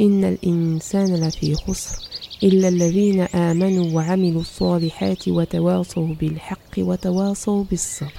إن 0.00 0.24
الإنسان 0.24 1.16
لفي 1.28 1.54
خسر 1.54 1.96
إلا 2.42 2.68
الذين 2.68 3.20
آمنوا 3.20 3.92
وعملوا 3.92 4.40
الصالحات 4.40 5.28
وتواصوا 5.28 6.14
بالحق 6.14 6.74
وتواصوا 6.78 7.64
بالصبر 7.64 8.12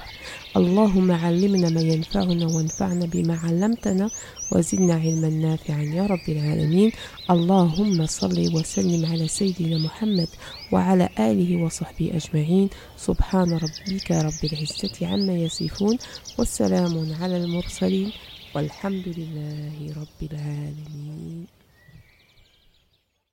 اللهم 0.57 1.11
علمنا 1.11 1.69
ما 1.69 1.81
ينفعنا 1.81 2.45
وانفعنا 2.47 3.05
بما 3.05 3.35
علمتنا 3.37 4.09
وزدنا 4.51 4.93
علما 4.93 5.29
نافعا 5.29 5.81
يا 5.81 6.05
رب 6.05 6.29
العالمين 6.29 6.91
اللهم 7.29 8.05
صل 8.05 8.55
وسلم 8.55 9.05
على 9.05 9.27
سيدنا 9.27 9.77
محمد 9.77 10.27
وعلى 10.71 11.09
آله 11.19 11.63
وصحبه 11.63 12.11
أجمعين 12.13 12.69
سبحان 12.97 13.49
ربك 13.53 14.11
رب 14.11 14.41
العزة 14.53 15.07
عما 15.07 15.35
يصفون 15.37 15.97
والسلام 16.39 17.13
على 17.21 17.37
المرسلين 17.37 18.11
والحمد 18.55 19.07
لله 19.17 19.75
رب 20.01 20.31
العالمين 20.31 21.60